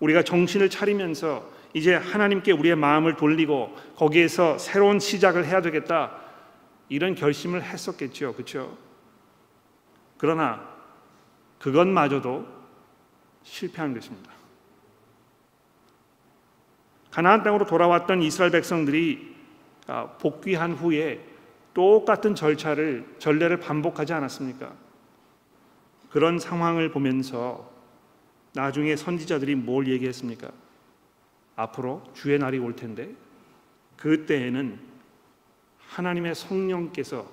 우리가 0.00 0.22
정신을 0.22 0.70
차리면서 0.70 1.50
이제 1.74 1.94
하나님께 1.94 2.52
우리의 2.52 2.76
마음을 2.76 3.16
돌리고 3.16 3.74
거기에서 3.96 4.58
새로운 4.58 4.98
시작을 4.98 5.46
해야 5.46 5.60
되겠다 5.60 6.12
이런 6.88 7.14
결심을 7.14 7.62
했었겠죠 7.62 8.34
그렇죠? 8.34 8.76
그러나 10.16 10.66
그것마저도 11.58 12.57
실패한 13.48 13.94
것입니다. 13.94 14.30
가나안 17.10 17.42
땅으로 17.42 17.66
돌아왔던 17.66 18.22
이스라엘 18.22 18.52
백성들이 18.52 19.36
아, 19.86 20.06
복귀한 20.18 20.74
후에 20.74 21.24
똑같은 21.72 22.34
절차를 22.34 23.16
전례를 23.18 23.58
반복하지 23.60 24.12
않았습니까? 24.12 24.72
그런 26.10 26.38
상황을 26.38 26.90
보면서 26.90 27.70
나중에 28.52 28.96
선지자들이 28.96 29.54
뭘 29.54 29.88
얘기했습니까? 29.88 30.50
앞으로 31.56 32.02
주의 32.14 32.38
날이 32.38 32.58
올 32.58 32.76
텐데 32.76 33.10
그때에는 33.96 34.78
하나님의 35.78 36.34
성령께서 36.34 37.26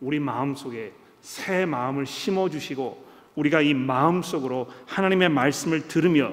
우리 0.00 0.18
마음속에 0.18 0.92
새 1.20 1.64
마음을 1.64 2.06
심어 2.06 2.48
주시고 2.50 3.04
우리가 3.34 3.60
이 3.60 3.74
마음속으로 3.74 4.70
하나님의 4.86 5.28
말씀을 5.28 5.88
들으며 5.88 6.32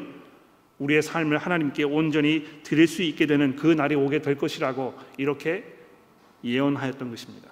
우리의 0.77 1.01
삶을 1.01 1.37
하나님께 1.37 1.83
온전히 1.83 2.61
드릴 2.63 2.87
수 2.87 3.03
있게 3.03 3.25
되는 3.25 3.55
그 3.55 3.67
날이 3.67 3.95
오게 3.95 4.21
될 4.21 4.35
것이라고 4.35 4.95
이렇게 5.17 5.63
예언하였던 6.43 7.09
것입니다. 7.09 7.51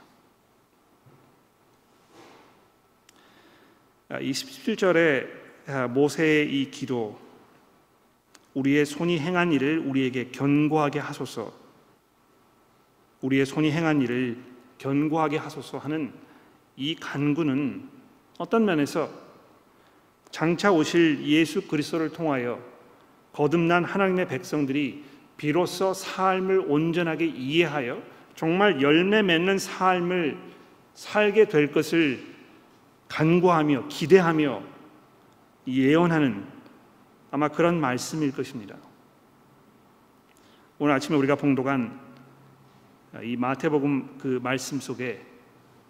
27절에 4.09 5.27
아, 5.67 5.87
모세의 5.87 6.51
이 6.51 6.71
기도 6.71 7.19
우리의 8.55 8.85
손이 8.85 9.19
행한 9.19 9.51
일을 9.51 9.77
우리에게 9.77 10.31
견고하게 10.31 10.97
하소서 10.97 11.53
우리의 13.21 13.45
손이 13.45 13.71
행한 13.71 14.01
일을 14.01 14.37
견고하게 14.79 15.37
하소서 15.37 15.77
하는 15.77 16.11
이 16.75 16.95
간구는 16.95 17.87
어떤 18.39 18.65
면에서 18.65 19.28
장차 20.31 20.71
오실 20.71 21.25
예수 21.25 21.67
그리스도를 21.67 22.09
통하여 22.11 22.61
거듭난 23.33 23.83
하나님의 23.83 24.27
백성들이 24.27 25.03
비로소 25.37 25.93
삶을 25.93 26.65
온전하게 26.67 27.25
이해하여 27.25 28.01
정말 28.35 28.81
열매 28.81 29.21
맺는 29.21 29.57
삶을 29.57 30.37
살게 30.93 31.47
될 31.47 31.71
것을 31.71 32.19
간구하며 33.07 33.87
기대하며 33.87 34.61
예언하는 35.67 36.45
아마 37.31 37.47
그런 37.47 37.79
말씀일 37.79 38.31
것입니다. 38.33 38.75
오늘 40.77 40.93
아침에 40.93 41.17
우리가 41.17 41.35
봉독한 41.35 41.99
이 43.23 43.35
마태복음 43.35 44.17
그 44.19 44.39
말씀 44.41 44.79
속에 44.79 45.25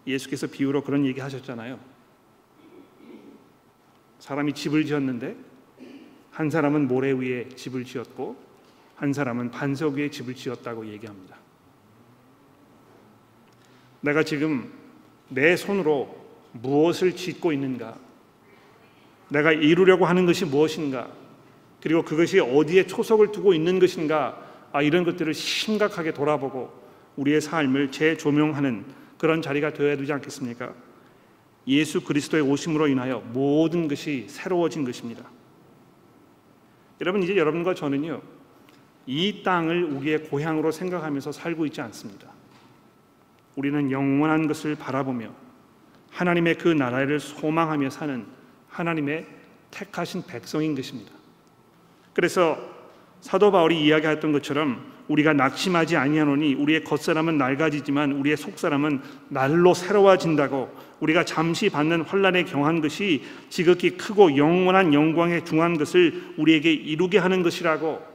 예수께서 0.08 0.48
비유로 0.48 0.84
그런 0.84 1.06
얘기 1.06 1.20
하셨잖아요. 1.20 1.80
사람이 4.20 4.54
집을 4.54 4.86
지었는데 4.86 5.36
한 6.32 6.50
사람은 6.50 6.88
모래 6.88 7.12
위에 7.12 7.50
집을 7.50 7.84
지었고 7.84 8.36
한 8.96 9.14
사람은 9.14 9.52
반석 9.52 9.96
위에 9.96 10.10
집을 10.10 10.36
지었다고 10.36 10.86
얘기합니다. 10.88 11.38
내가 14.02 14.24
지금 14.24 14.72
내 15.30 15.56
손으로 15.56 16.18
무엇을 16.54 17.16
짓고 17.16 17.52
있는가? 17.52 17.98
내가 19.30 19.52
이루려고 19.52 20.06
하는 20.06 20.26
것이 20.26 20.46
무엇인가? 20.46 21.10
그리고 21.82 22.04
그것이 22.04 22.40
어디에 22.40 22.88
초석을 22.88 23.32
두고 23.32 23.54
있는 23.54 23.80
것인가? 23.80 24.46
아, 24.72 24.82
이런 24.82 25.04
것들을 25.04 25.34
심각하게 25.34 26.14
돌아보고 26.14 26.72
우리의 27.16 27.42
삶을 27.42 27.92
재조명하는 27.92 28.86
그런 29.18 29.42
자리가 29.42 29.74
되어야 29.74 29.98
되지 29.98 30.12
않겠습니까? 30.14 30.74
예수 31.68 32.02
그리스도의 32.02 32.44
오심으로 32.44 32.88
인하여 32.88 33.20
모든 33.20 33.88
것이 33.88 34.26
새로워진 34.28 34.84
것입니다. 34.86 35.24
여러분 37.02 37.24
이제 37.24 37.36
여러분과 37.38 37.74
저는요 37.74 38.22
이 39.06 39.44
땅을 39.44 39.84
우리의 39.86 40.24
고향으로 40.26 40.72
생각하면서 40.72 41.32
살고 41.32 41.66
있지 41.68 41.82
않습니다. 41.82 42.28
우리는 43.56 43.92
영원한 43.92 44.48
것을 44.48 44.76
바라보며 44.76 45.34
하나님의 46.12 46.56
그 46.56 46.68
나라를 46.68 47.20
소망하며 47.20 47.90
사는 47.90 48.26
하나님의 48.68 49.28
택하신 49.72 50.24
백성인 50.24 50.76
것입니다. 50.76 51.12
그래서 52.14 52.58
사도 53.22 53.52
바울이 53.52 53.86
이야기했던 53.86 54.32
것처럼 54.32 54.99
우리가 55.10 55.34
낙심하지 55.34 55.98
아니하노니 55.98 56.54
우리의 56.54 56.84
겉사람은 56.84 57.38
낡아지지만 57.38 58.14
우리의 58.14 58.38
속사람은 58.38 59.02
날로 59.30 59.74
새로워진다고 59.74 60.70
우리가 61.00 61.26
잠시 61.26 61.70
받는 61.70 62.02
환란에 62.02 62.44
경한 62.44 62.82
것이 62.82 63.24
지극히 63.50 63.98
크고 63.98 64.38
영원한 64.38 64.94
영광에 64.94 65.44
중한 65.44 65.78
것을 65.78 66.36
우리에게 66.38 66.72
이루게 66.72 67.18
하는 67.18 67.42
것이라고 67.42 68.08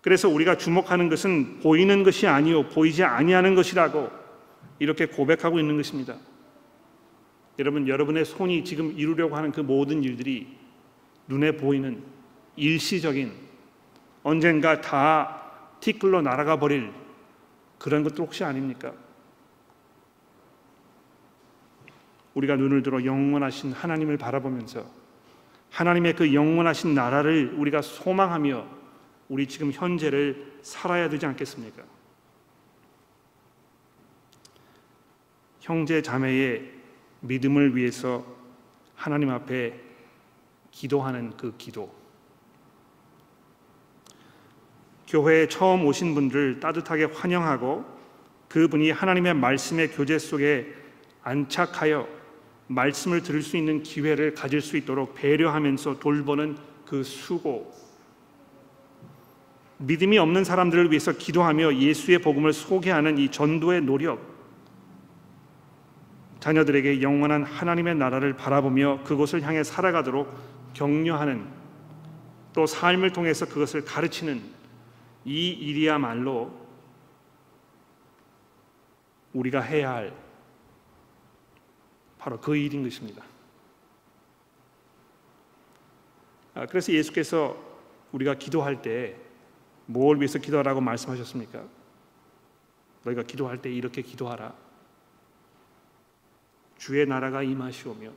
그래서 0.00 0.28
우리가 0.28 0.56
주목하는 0.56 1.08
것은 1.08 1.60
보이는 1.60 2.02
것이 2.02 2.26
아니요 2.26 2.68
보이지 2.68 3.04
아니하는 3.04 3.54
것이라고 3.54 4.10
이렇게 4.78 5.06
고백하고 5.06 5.60
있는 5.60 5.76
것입니다. 5.76 6.16
여러분 7.58 7.86
여러분의 7.86 8.24
손이 8.24 8.64
지금 8.64 8.94
이루려고 8.96 9.36
하는 9.36 9.52
그 9.52 9.60
모든 9.60 10.02
일들이 10.02 10.46
눈에 11.28 11.52
보이는 11.52 12.02
일시적인 12.56 13.30
언젠가 14.22 14.80
다 14.80 15.41
티끌로 15.82 16.22
날아가 16.22 16.60
버릴 16.60 16.92
그런 17.78 18.04
것도 18.04 18.22
혹시 18.22 18.44
아닙니까? 18.44 18.94
우리가 22.34 22.54
눈을 22.54 22.82
들어 22.82 23.04
영원하신 23.04 23.72
하나님을 23.72 24.16
바라보면서 24.16 24.86
하나님의 25.70 26.14
그 26.14 26.32
영원하신 26.32 26.94
나라를 26.94 27.54
우리가 27.56 27.82
소망하며 27.82 28.64
우리 29.28 29.48
지금 29.48 29.72
현재를 29.72 30.60
살아야 30.62 31.08
되지 31.08 31.26
않겠습니까? 31.26 31.82
형제 35.60 36.00
자매의 36.00 36.72
믿음을 37.20 37.74
위해서 37.74 38.24
하나님 38.94 39.30
앞에 39.30 39.80
기도하는 40.70 41.36
그 41.36 41.56
기도. 41.58 42.01
교회에 45.12 45.46
처음 45.46 45.84
오신 45.84 46.14
분들 46.14 46.58
따뜻하게 46.58 47.04
환영하고 47.04 47.84
그분이 48.48 48.90
하나님의 48.90 49.34
말씀의 49.34 49.90
교제 49.90 50.18
속에 50.18 50.72
안착하여 51.22 52.08
말씀을 52.68 53.22
들을 53.22 53.42
수 53.42 53.58
있는 53.58 53.82
기회를 53.82 54.32
가질 54.32 54.62
수 54.62 54.78
있도록 54.78 55.14
배려하면서 55.14 55.98
돌보는 55.98 56.56
그 56.86 57.02
수고. 57.02 57.70
믿음이 59.76 60.16
없는 60.16 60.44
사람들을 60.44 60.90
위해서 60.90 61.12
기도하며 61.12 61.76
예수의 61.76 62.20
복음을 62.20 62.54
소개하는 62.54 63.18
이 63.18 63.30
전도의 63.30 63.82
노력. 63.82 64.32
자녀들에게 66.40 67.02
영원한 67.02 67.44
하나님의 67.44 67.96
나라를 67.96 68.34
바라보며 68.34 69.00
그곳을 69.04 69.42
향해 69.42 69.62
살아가도록 69.62 70.34
격려하는 70.72 71.44
또 72.54 72.66
삶을 72.66 73.12
통해서 73.12 73.46
그것을 73.46 73.84
가르치는 73.84 74.61
이 75.24 75.50
일이야말로 75.50 76.52
우리가 79.32 79.60
해야 79.60 79.92
할 79.92 80.16
바로 82.18 82.40
그 82.40 82.56
일인 82.56 82.82
것입니다. 82.82 83.24
아, 86.54 86.66
그래서 86.66 86.92
예수께서 86.92 87.56
우리가 88.12 88.34
기도할 88.34 88.82
때 88.82 89.32
뭘 89.86 90.18
위해서 90.18 90.38
기도하라고 90.38 90.80
말씀하셨습니까? 90.80 91.64
너희가 93.04 93.22
기도할 93.24 93.60
때 93.60 93.70
이렇게 93.70 94.02
기도하라. 94.02 94.54
주의 96.78 97.06
나라가 97.06 97.42
임하시오며 97.42 98.10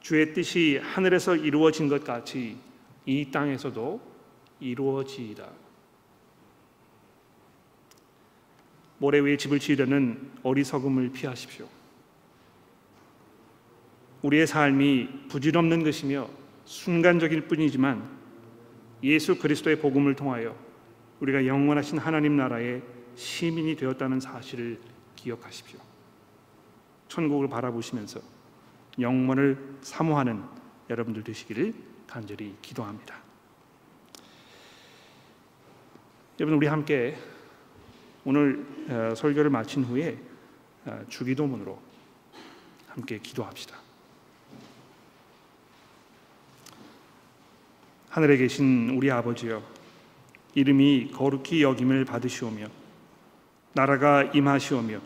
주의 0.00 0.32
뜻이 0.32 0.78
하늘에서 0.78 1.36
이루어진 1.36 1.88
것 1.88 2.04
같이 2.04 2.56
이 3.04 3.30
땅에서도 3.30 4.15
이루어지이다. 4.60 5.48
모래 8.98 9.18
위에 9.18 9.36
집을 9.36 9.58
지으려는 9.58 10.30
어리석음을 10.42 11.12
피하십시오. 11.12 11.68
우리의 14.22 14.46
삶이 14.46 15.28
부질없는 15.28 15.84
것이며 15.84 16.28
순간적일 16.64 17.46
뿐이지만 17.46 18.16
예수 19.02 19.38
그리스도의 19.38 19.78
복음을 19.78 20.14
통하여 20.14 20.56
우리가 21.20 21.46
영원하신 21.46 21.98
하나님 21.98 22.36
나라의 22.36 22.82
시민이 23.14 23.76
되었다는 23.76 24.20
사실을 24.20 24.80
기억하십시오. 25.14 25.78
천국을 27.08 27.48
바라보시면서 27.48 28.20
영원을 28.98 29.76
사모하는 29.82 30.42
여러분들 30.88 31.22
되시기를 31.22 31.74
간절히 32.06 32.54
기도합니다. 32.62 33.25
여러분 36.38 36.58
우리 36.58 36.66
함께 36.66 37.16
오늘 38.26 38.66
어, 38.90 39.14
설교를 39.14 39.48
마친 39.48 39.82
후에 39.84 40.18
어, 40.84 41.02
주기도문으로 41.08 41.80
함께 42.88 43.18
기도합시다. 43.18 43.74
하늘에 48.10 48.36
계신 48.36 48.90
우리 48.90 49.10
아버지여 49.10 49.62
이름이 50.54 51.12
거룩히 51.14 51.62
여김을 51.62 52.04
받으시오며 52.04 52.66
나라가 53.72 54.22
임하시오며 54.22 55.00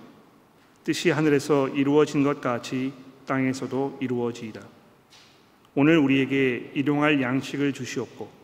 뜻이 0.83 1.11
하늘에서 1.11 1.69
이루어진 1.69 2.25
것 2.25 2.41
같이 2.41 2.93
땅에서도 3.27 3.99
이루어지이다. 4.01 4.67
오늘 5.77 5.97
우리에게 5.99 6.73
일용할 6.75 7.23
양식을 7.23 7.73
주시옵고 7.73 8.40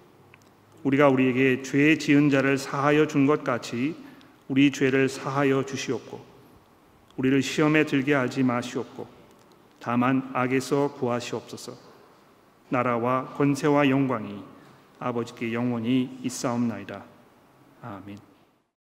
우리가 0.87 1.09
우리에게 1.09 1.63
죄 1.63 1.99
지은 1.99 2.31
자를 2.31 2.57
사하여 2.57 3.09
준 3.09 3.27
것 3.27 3.43
같이 3.43 3.97
우리 4.47 4.71
죄를 4.71 5.09
사하여 5.09 5.65
주시옵고 5.65 6.25
우리를 7.17 7.43
시험에 7.43 7.85
들게 7.85 8.15
하지 8.15 8.45
마시옵고 8.45 9.09
다만 9.81 10.31
악에서 10.33 10.93
구하시옵소서 10.95 11.73
나라와 12.69 13.27
권세와 13.35 13.89
영광이 13.89 14.41
아버지께 15.01 15.53
영원히 15.53 16.19
있사옵나이다 16.23 17.05
아멘. 17.83 18.36